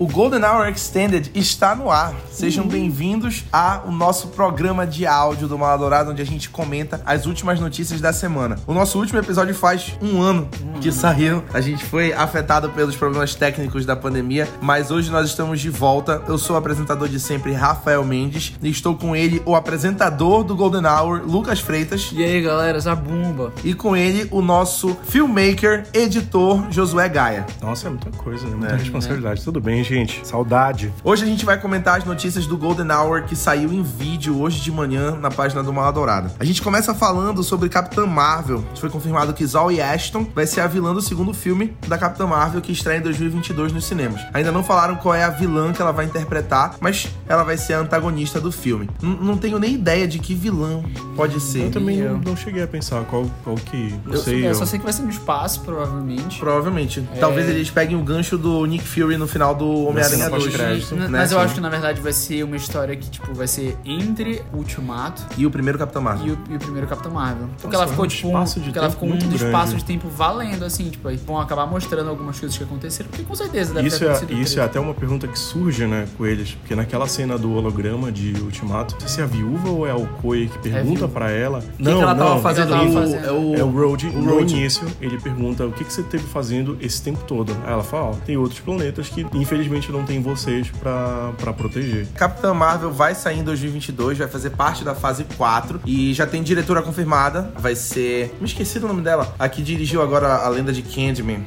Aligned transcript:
O 0.00 0.06
Golden 0.06 0.44
Hour 0.44 0.68
Extended 0.68 1.28
está 1.34 1.74
no 1.74 1.90
ar. 1.90 2.14
Sejam 2.30 2.68
bem-vindos 2.68 3.44
ao 3.52 3.90
nosso 3.90 4.28
programa 4.28 4.86
de 4.86 5.04
áudio 5.04 5.48
do 5.48 5.58
Maladourado, 5.58 6.12
onde 6.12 6.22
a 6.22 6.24
gente 6.24 6.48
comenta 6.50 7.02
as 7.04 7.26
últimas 7.26 7.58
notícias 7.58 8.00
da 8.00 8.12
semana. 8.12 8.54
O 8.64 8.72
nosso 8.72 8.96
último 8.96 9.18
episódio 9.18 9.56
faz 9.56 9.98
um 10.00 10.22
ano 10.22 10.48
que 10.80 10.92
saiu. 10.92 11.42
A 11.52 11.60
gente 11.60 11.84
foi 11.84 12.12
afetado 12.12 12.70
pelos 12.70 12.94
problemas 12.94 13.34
técnicos 13.34 13.84
da 13.84 13.96
pandemia, 13.96 14.48
mas 14.60 14.92
hoje 14.92 15.10
nós 15.10 15.26
estamos 15.30 15.60
de 15.60 15.68
volta. 15.68 16.22
Eu 16.28 16.38
sou 16.38 16.54
o 16.54 16.58
apresentador 16.60 17.08
de 17.08 17.18
sempre, 17.18 17.52
Rafael 17.52 18.04
Mendes, 18.04 18.52
e 18.62 18.70
estou 18.70 18.94
com 18.94 19.16
ele, 19.16 19.42
o 19.44 19.56
apresentador 19.56 20.44
do 20.44 20.54
Golden 20.54 20.86
Hour, 20.86 21.22
Lucas 21.26 21.58
Freitas, 21.58 22.10
E 22.14 22.22
aí, 22.22 22.40
galera, 22.40 22.78
Zabumba. 22.78 23.52
e 23.64 23.74
com 23.74 23.96
ele, 23.96 24.28
o 24.30 24.40
nosso 24.40 24.96
filmmaker, 25.08 25.88
editor, 25.92 26.70
Josué 26.70 27.08
Gaia. 27.08 27.44
Nossa, 27.60 27.88
é 27.88 27.90
muita 27.90 28.10
coisa, 28.12 28.46
né? 28.46 28.54
Muita 28.54 28.74
É. 28.74 28.76
responsabilidade. 28.76 29.42
Tudo 29.42 29.60
bem, 29.60 29.87
gente? 29.94 30.26
Saudade. 30.26 30.92
Hoje 31.02 31.24
a 31.24 31.26
gente 31.26 31.44
vai 31.44 31.58
comentar 31.60 31.98
as 31.98 32.04
notícias 32.04 32.46
do 32.46 32.56
Golden 32.56 32.90
Hour 32.92 33.22
que 33.24 33.34
saiu 33.34 33.72
em 33.72 33.82
vídeo 33.82 34.40
hoje 34.40 34.60
de 34.60 34.70
manhã 34.70 35.12
na 35.16 35.30
página 35.30 35.62
do 35.62 35.72
Mala 35.72 35.90
Dourada. 35.92 36.30
A 36.38 36.44
gente 36.44 36.62
começa 36.62 36.94
falando 36.94 37.42
sobre 37.42 37.68
Capitã 37.68 38.06
Marvel. 38.06 38.64
Foi 38.76 38.90
confirmado 38.90 39.32
que 39.32 39.44
Zoe 39.46 39.80
Ashton 39.80 40.26
vai 40.34 40.46
ser 40.46 40.60
a 40.60 40.66
vilã 40.66 40.92
do 40.94 41.00
segundo 41.00 41.32
filme 41.34 41.76
da 41.86 41.96
Capitã 41.98 42.26
Marvel 42.26 42.60
que 42.60 42.72
estreia 42.72 42.98
em 42.98 43.02
2022 43.02 43.72
nos 43.72 43.84
cinemas. 43.84 44.20
Ainda 44.34 44.52
não 44.52 44.62
falaram 44.62 44.96
qual 44.96 45.14
é 45.14 45.24
a 45.24 45.30
vilã 45.30 45.72
que 45.72 45.80
ela 45.80 45.92
vai 45.92 46.04
interpretar, 46.04 46.74
mas 46.80 47.08
ela 47.28 47.42
vai 47.42 47.56
ser 47.56 47.74
a 47.74 47.80
antagonista 47.80 48.40
do 48.40 48.52
filme. 48.52 48.88
N- 49.02 49.18
não 49.20 49.36
tenho 49.36 49.58
nem 49.58 49.74
ideia 49.74 50.06
de 50.06 50.18
que 50.18 50.34
vilã 50.34 50.82
pode 51.16 51.40
ser. 51.40 51.64
Eu 51.66 51.70
também 51.70 51.98
eu. 51.98 52.18
não, 52.18 52.36
cheguei 52.36 52.62
a 52.62 52.66
pensar 52.66 53.02
qual, 53.04 53.26
qual 53.44 53.56
que. 53.56 53.94
Não 54.04 54.14
Eu, 54.14 54.20
sei. 54.20 54.44
eu 54.44 54.48
eu- 54.50 54.54
só 54.54 54.66
sei 54.66 54.78
que 54.78 54.84
vai 54.84 54.92
ser 54.92 55.02
no 55.02 55.10
espaço, 55.10 55.60
provavelmente. 55.62 56.38
Provavelmente. 56.38 57.08
Talvez 57.18 57.48
eles 57.48 57.70
peguem 57.70 57.96
o 57.96 58.02
gancho 58.02 58.36
do 58.38 58.64
Nick 58.66 58.84
Fury 58.86 59.16
no 59.16 59.26
final 59.26 59.54
do 59.54 59.77
Homem-Aranha 59.86 60.16
cena 60.24 60.30
2. 60.30 60.44
pós-crédito. 60.44 60.94
N- 60.94 61.00
né? 61.02 61.08
Mas 61.10 61.32
eu 61.32 61.38
acho 61.40 61.54
que 61.54 61.60
na 61.60 61.68
verdade 61.68 62.00
vai 62.00 62.12
ser 62.12 62.42
uma 62.44 62.56
história 62.56 62.96
que, 62.96 63.08
tipo, 63.10 63.32
vai 63.34 63.46
ser 63.46 63.76
entre 63.84 64.42
o 64.52 64.58
Ultimato 64.58 65.22
E 65.36 65.46
o 65.46 65.50
primeiro 65.50 65.78
Capitão 65.78 66.02
Marvel. 66.02 66.26
e 66.26 66.30
o, 66.32 66.38
e 66.50 66.56
o 66.56 66.58
primeiro 66.58 66.86
Capitão 66.86 67.12
Marvel. 67.12 67.48
Porque 67.60 67.66
Nossa, 67.76 67.76
ela 67.76 67.86
ficou, 67.88 68.04
um 68.04 68.08
tipo, 68.08 68.26
um, 68.28 68.30
espaço 68.30 68.60
de 68.60 68.64
porque 68.66 68.78
ela 68.78 68.88
tempo 68.88 69.00
ficou 69.00 69.08
um 69.08 69.12
muito 69.20 69.36
espaço 69.36 69.66
grande. 69.68 69.76
de 69.76 69.84
tempo 69.84 70.08
valendo, 70.08 70.64
assim, 70.64 70.90
tipo, 70.90 71.08
aí 71.08 71.16
vão 71.16 71.40
acabar 71.40 71.66
mostrando 71.66 72.08
algumas 72.10 72.38
coisas 72.38 72.56
que 72.56 72.64
aconteceram, 72.64 73.10
porque 73.10 73.24
com 73.24 73.34
certeza 73.34 73.74
deve 73.74 73.88
Isso 73.88 73.98
ter 73.98 74.04
é, 74.06 74.10
acontecido. 74.12 74.40
isso 74.40 74.60
é 74.60 74.62
até 74.64 74.80
uma 74.80 74.94
pergunta 74.94 75.26
que 75.28 75.38
surge, 75.38 75.86
né, 75.86 76.06
com 76.16 76.26
eles. 76.26 76.52
Porque 76.52 76.74
naquela 76.74 77.06
cena 77.06 77.36
do 77.38 77.52
holograma 77.54 78.10
de 78.12 78.32
Ultimato, 78.40 78.94
não 78.94 79.00
sei 79.00 79.08
se 79.08 79.20
é 79.20 79.24
a 79.24 79.26
viúva 79.26 79.68
ou 79.70 79.86
é 79.86 79.94
o 79.94 80.06
Koi 80.20 80.48
que 80.48 80.58
pergunta 80.58 80.98
viúva. 81.00 81.08
pra 81.08 81.30
ela. 81.30 81.58
O 81.58 81.62
que, 81.76 81.82
que 81.84 81.88
ela 81.90 82.14
tava 82.14 82.40
fazendo? 82.40 82.72
ela 82.74 82.78
tava 82.84 82.90
O- 82.90 82.92
fazendo? 83.02 83.24
É 83.26 83.32
o, 83.32 83.54
É 83.56 83.64
o 83.64 83.70
Road, 83.70 84.06
o 84.06 84.12
no 84.12 84.30
Road. 84.34 84.54
início, 84.54 84.86
ele 85.00 85.18
pergunta 85.20 85.66
o 85.66 85.72
que, 85.72 85.84
que 85.84 85.92
você 85.92 86.02
teve 86.02 86.24
fazendo 86.24 86.76
esse 86.80 87.02
tempo 87.02 87.20
todo. 87.26 87.56
Aí 87.64 87.72
ela 87.72 87.82
fala, 87.84 88.06
ó, 88.10 88.12
tem 88.24 88.36
outros 88.36 88.60
planetas 88.60 89.08
que 89.08 89.26
infelizmente 89.34 89.67
não 89.92 90.04
tem 90.04 90.20
vocês 90.20 90.70
pra 90.70 91.52
proteger. 91.56 92.06
Capitã 92.14 92.52
Marvel 92.54 92.90
vai 92.90 93.14
sair 93.14 93.38
em 93.38 93.44
2022, 93.44 94.18
vai 94.18 94.28
fazer 94.28 94.50
parte 94.50 94.84
da 94.84 94.94
fase 94.94 95.24
4 95.36 95.80
e 95.84 96.12
já 96.14 96.26
tem 96.26 96.42
diretora 96.42 96.82
confirmada. 96.82 97.52
Vai 97.58 97.74
ser. 97.74 98.34
Me 98.40 98.46
esqueci 98.46 98.78
do 98.80 98.88
nome 98.88 99.02
dela. 99.02 99.34
A 99.38 99.48
que 99.48 99.62
dirigiu 99.62 100.02
agora 100.02 100.36
a 100.36 100.48
lenda 100.48 100.72
de 100.72 100.82
Candyman. 100.82 101.44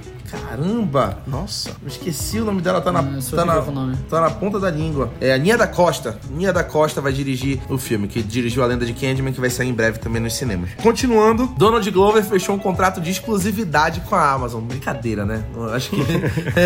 Caramba! 0.55 1.19
Nossa. 1.25 1.71
Esqueci 1.87 2.39
o 2.41 2.43
nome 2.45 2.61
dela, 2.61 2.81
tá 2.81 2.91
na, 2.91 2.99
Hum, 3.01 3.19
tá, 3.33 3.45
na, 3.45 3.61
tá 4.09 4.21
na 4.21 4.29
ponta 4.31 4.59
da 4.59 4.69
língua. 4.69 5.09
É 5.21 5.33
a 5.33 5.37
Nia 5.37 5.57
da 5.57 5.65
Costa. 5.65 6.17
Nia 6.29 6.51
da 6.51 6.61
Costa 6.61 6.99
vai 6.99 7.13
dirigir 7.13 7.59
o 7.69 7.77
filme, 7.77 8.05
que 8.07 8.21
dirigiu 8.21 8.61
a 8.61 8.65
lenda 8.65 8.85
de 8.85 8.91
Candyman, 8.93 9.31
que 9.31 9.39
vai 9.39 9.49
sair 9.49 9.69
em 9.69 9.73
breve 9.73 9.99
também 9.99 10.21
nos 10.21 10.33
cinemas. 10.35 10.71
Continuando, 10.83 11.47
Donald 11.57 11.89
Glover 11.89 12.21
fechou 12.23 12.53
um 12.53 12.59
contrato 12.59 12.99
de 12.99 13.09
exclusividade 13.11 14.01
com 14.01 14.13
a 14.15 14.29
Amazon. 14.31 14.61
Brincadeira, 14.61 15.25
né? 15.25 15.41
Eu 15.55 15.73
acho 15.73 15.89
que. 15.91 16.03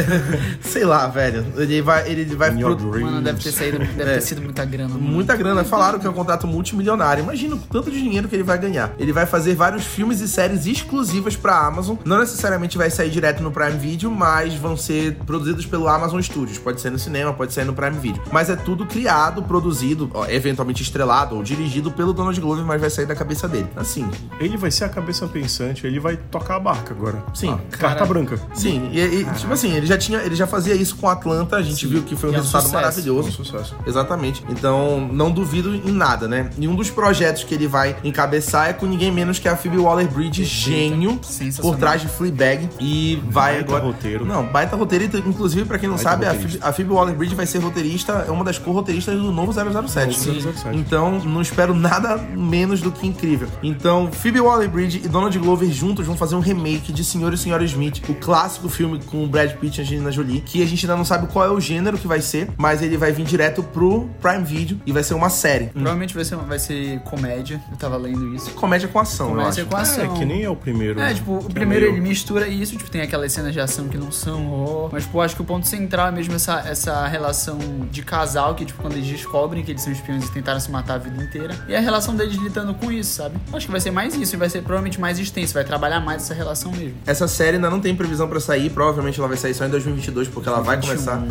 Sei 0.68 0.84
lá, 0.84 1.06
velho. 1.08 1.46
Ele 1.56 1.82
vai. 1.84 2.10
Ele 2.10 2.26
vai 2.36 2.52
pro-. 2.52 3.00
Mano, 3.02 3.22
deve 3.22 3.40
ter 3.40 3.52
saído, 3.52 3.78
deve 3.78 4.02
É. 4.12 4.14
ter 4.16 4.22
sido 4.22 4.42
muita 4.42 4.66
grana. 4.66 4.90
mano. 4.96 5.04
Muita 5.06 5.36
grana. 5.36 5.64
Falaram 5.64 6.00
que 6.00 6.08
é 6.08 6.10
um 6.10 6.14
contrato 6.14 6.48
multimilionário. 6.48 7.22
Imagina 7.24 7.56
o 7.56 7.60
tanto 7.60 7.92
de 7.92 8.02
dinheiro 8.02 8.28
que 8.28 8.36
ele 8.36 8.44
vai 8.44 8.58
ganhar. 8.58 8.94
Ele 8.98 9.14
vai 9.14 9.28
fazer 9.28 9.54
vários 9.54 9.86
filmes 9.86 10.22
e 10.22 10.28
séries 10.28 10.66
exclusivas 10.66 11.36
pra 11.36 11.56
Amazon. 11.68 11.98
Não 12.04 12.18
necessariamente 12.20 12.78
vai 12.78 12.90
sair 12.90 13.10
direto 13.12 13.44
no 13.44 13.52
Prime 13.52 13.75
Video, 13.78 14.10
mas 14.12 14.54
vão 14.56 14.76
ser 14.78 15.16
produzidos 15.26 15.66
pelo 15.66 15.88
Amazon 15.88 16.20
Studios. 16.22 16.58
Pode 16.58 16.82
ser 16.82 16.90
no 16.92 17.00
cinema, 17.00 17.34
pode 17.34 17.54
ser 17.54 17.66
no 17.66 17.74
Prime 17.74 17.98
Video. 18.00 18.22
Mas 18.32 18.50
é 18.50 18.56
tudo 18.56 18.86
criado, 18.86 19.44
produzido, 19.44 20.10
ó, 20.14 20.26
eventualmente 20.28 20.82
estrelado 20.84 21.36
ou 21.36 21.44
dirigido 21.44 21.92
pelo 21.92 22.14
Donald 22.14 22.40
Glover, 22.40 22.64
mas 22.66 22.80
vai 22.82 22.90
sair 22.90 23.06
da 23.06 23.16
cabeça 23.16 23.48
dele. 23.48 23.68
Assim, 23.76 24.08
Ele 24.40 24.58
vai 24.58 24.72
ser 24.72 24.86
a 24.86 24.90
cabeça 24.90 25.28
pensante, 25.28 25.86
ele 25.86 26.00
vai 26.00 26.18
tocar 26.18 26.56
a 26.56 26.60
barca 26.60 26.94
agora. 26.94 27.24
Sim. 27.34 27.50
Ah, 27.52 27.78
carta 27.78 28.06
branca. 28.06 28.40
sim. 28.54 28.90
E, 28.92 29.00
e, 29.00 29.26
tipo 29.38 29.52
assim, 29.54 29.74
ele 29.74 29.86
já 29.86 29.98
tinha, 29.98 30.20
ele 30.20 30.36
já 30.36 30.48
fazia 30.48 30.74
isso 30.76 30.96
com 30.98 31.10
Atlanta. 31.10 31.56
A 31.58 31.62
gente 31.62 31.86
viu 31.88 32.04
que 32.04 32.16
foi 32.16 32.30
um 32.30 32.34
E 32.34 32.36
é 32.36 32.40
um 32.40 32.42
resultado 32.42 32.62
sucesso. 32.64 32.76
maravilhoso. 32.84 33.30
Um 33.30 33.32
sucesso. 33.32 33.76
Exatamente. 33.86 34.44
Então, 34.50 35.08
não 35.12 35.32
duvido 35.32 35.74
em 35.76 35.92
nada, 35.92 36.28
né? 36.28 36.50
E 36.58 36.68
um 36.68 36.76
dos 36.76 36.90
projetos 36.90 37.44
que 37.44 37.54
ele 37.54 37.68
vai 37.68 37.96
encabeçar 38.04 38.70
é 38.70 38.74
com 38.74 38.86
ninguém 38.86 39.12
menos 39.12 39.40
que 39.40 39.48
a 39.48 39.56
Phoebe 39.56 39.78
Waller-Bridge, 39.78 40.44
gênio, 40.44 41.20
por 41.62 41.76
trás 41.78 42.02
de 42.02 42.08
Fleabag. 42.08 42.70
E 42.80 43.22
vai 43.30 43.64
agora... 43.68 43.84
roteiro. 43.84 44.26
Não, 44.26 44.46
baita 44.46 44.76
roteiro. 44.76 45.06
e, 45.06 45.20
Inclusive, 45.30 45.66
pra 45.66 45.78
quem 45.80 45.88
não 45.90 45.96
Baita 45.96 46.10
sabe, 46.10 46.26
a 46.26 46.30
Phoebe, 46.30 46.42
roteirista. 46.44 46.68
a 46.70 46.74
Phoebe 46.74 46.92
Waller-Bridge 46.92 47.36
vai 47.36 47.46
ser 47.46 47.60
roteirista, 47.60 48.26
é 48.28 48.32
uma 48.32 48.44
das 48.44 48.58
co-roteiristas 48.58 49.16
do 49.20 49.32
novo 49.32 49.52
007. 49.54 50.28
Novo 50.28 50.54
007. 50.54 50.78
Então, 50.78 51.20
não 51.20 51.42
espero 51.42 51.74
nada 51.74 52.18
menos 52.18 52.82
do 52.82 52.92
que 52.92 53.06
incrível. 53.08 53.48
Então, 53.64 54.12
Phoebe 54.12 54.40
Waller-Bridge 54.40 55.02
e 55.06 55.08
Donald 55.08 55.38
Glover 55.40 55.70
juntos 55.72 56.06
vão 56.06 56.16
fazer 56.18 56.36
um 56.36 56.40
remake 56.40 56.92
de 56.94 57.04
Senhor 57.04 57.34
e 57.34 57.38
Senhora 57.38 57.64
Smith, 57.66 58.02
o 58.10 58.14
clássico 58.16 58.70
filme 58.70 59.00
com 59.06 59.24
o 59.24 59.28
Brad 59.28 59.52
Pitt 59.54 59.80
e 59.80 59.82
Angelina 59.84 60.12
Jolie, 60.12 60.42
que 60.42 60.62
a 60.62 60.66
gente 60.66 60.86
ainda 60.86 60.96
não 60.96 61.06
sabe 61.06 61.28
qual 61.28 61.46
é 61.46 61.50
o 61.50 61.60
gênero 61.60 61.98
que 61.98 62.08
vai 62.08 62.22
ser, 62.22 62.50
mas 62.58 62.82
ele 62.82 62.98
vai 62.98 63.12
vir 63.12 63.26
direto 63.26 63.64
pro 63.64 64.10
Prime 64.22 64.44
Video 64.44 64.80
e 64.86 64.92
vai 64.92 65.04
ser 65.04 65.14
uma 65.14 65.30
série. 65.30 65.66
Provavelmente 65.68 66.14
vai 66.14 66.26
ser, 66.26 66.36
vai 66.38 66.60
ser 66.60 67.00
comédia. 67.02 67.62
Eu 67.72 67.78
tava 67.78 67.98
lendo 67.98 68.34
isso. 68.36 68.52
Comédia 68.52 68.88
com 68.88 69.00
ação, 69.00 69.28
eu 69.30 69.36
Comédia 69.36 69.64
acho. 69.64 69.70
com 69.72 69.78
ação. 69.78 70.04
É, 70.16 70.18
que 70.18 70.26
nem 70.26 70.44
é 70.44 70.50
o 70.50 70.56
primeiro. 70.56 71.00
É, 71.00 71.04
né? 71.08 71.14
tipo, 71.14 71.32
o 71.34 71.46
é 71.50 71.54
primeiro 71.54 71.86
meio- 71.86 71.98
ele 71.98 72.02
mistura 72.08 72.48
isso, 72.48 72.76
tipo, 72.78 72.90
tem 72.90 73.02
aquelas 73.02 73.32
cenas 73.32 73.54
de 73.56 73.62
ação 73.62 73.88
que 73.88 73.98
não 73.98 74.12
são. 74.12 74.90
Mas, 74.92 75.04
tipo, 75.04 75.20
acho 75.22 75.36
que 75.36 75.42
o 75.42 75.46
ponto 75.46 75.66
central 75.66 76.10
é 76.10 76.12
mesmo 76.12 76.36
essa, 76.36 76.60
essa 76.60 77.08
relação 77.08 77.58
de 77.90 78.04
casal, 78.04 78.54
que, 78.54 78.66
tipo, 78.66 78.82
quando 78.82 78.94
eles 78.94 79.08
descobrem 79.08 79.64
que 79.64 79.72
eles 79.72 79.82
são 79.82 79.92
espiões 79.92 80.26
e 80.26 80.32
tentaram 80.32 80.60
se 80.60 80.70
matar 80.70 80.96
a 80.96 80.98
vida 80.98 81.24
inteira. 81.24 81.56
E 81.68 81.76
a 81.76 81.80
relação 81.80 82.16
deles 82.16 82.36
lidando 82.36 82.74
com 82.74 82.92
isso, 82.92 83.16
sabe? 83.16 83.38
Acho 83.54 83.66
que 83.66 83.72
vai 83.72 83.82
ser 83.82 83.92
mais 83.92 84.14
isso, 84.14 84.36
e 84.36 84.38
vai 84.38 84.50
ser 84.50 84.62
provavelmente 84.62 85.00
mais 85.00 85.18
extenso, 85.18 85.54
vai 85.54 85.64
trabalhar 85.64 86.02
mais 86.02 86.24
essa 86.24 86.34
relação 86.34 86.72
mesmo. 86.72 86.98
Essa 87.06 87.28
série 87.28 87.56
ainda 87.56 87.70
não 87.70 87.80
tem 87.80 87.96
previsão 87.96 88.28
pra 88.28 88.40
sair, 88.40 88.70
provavelmente 88.70 89.18
ela 89.18 89.28
vai 89.28 89.38
sair 89.38 89.54
só 89.54 89.66
em 89.66 89.70
2022, 89.70 90.28
porque 90.28 90.50
ela 90.50 90.62
vai 90.62 90.80
começar. 90.80 91.24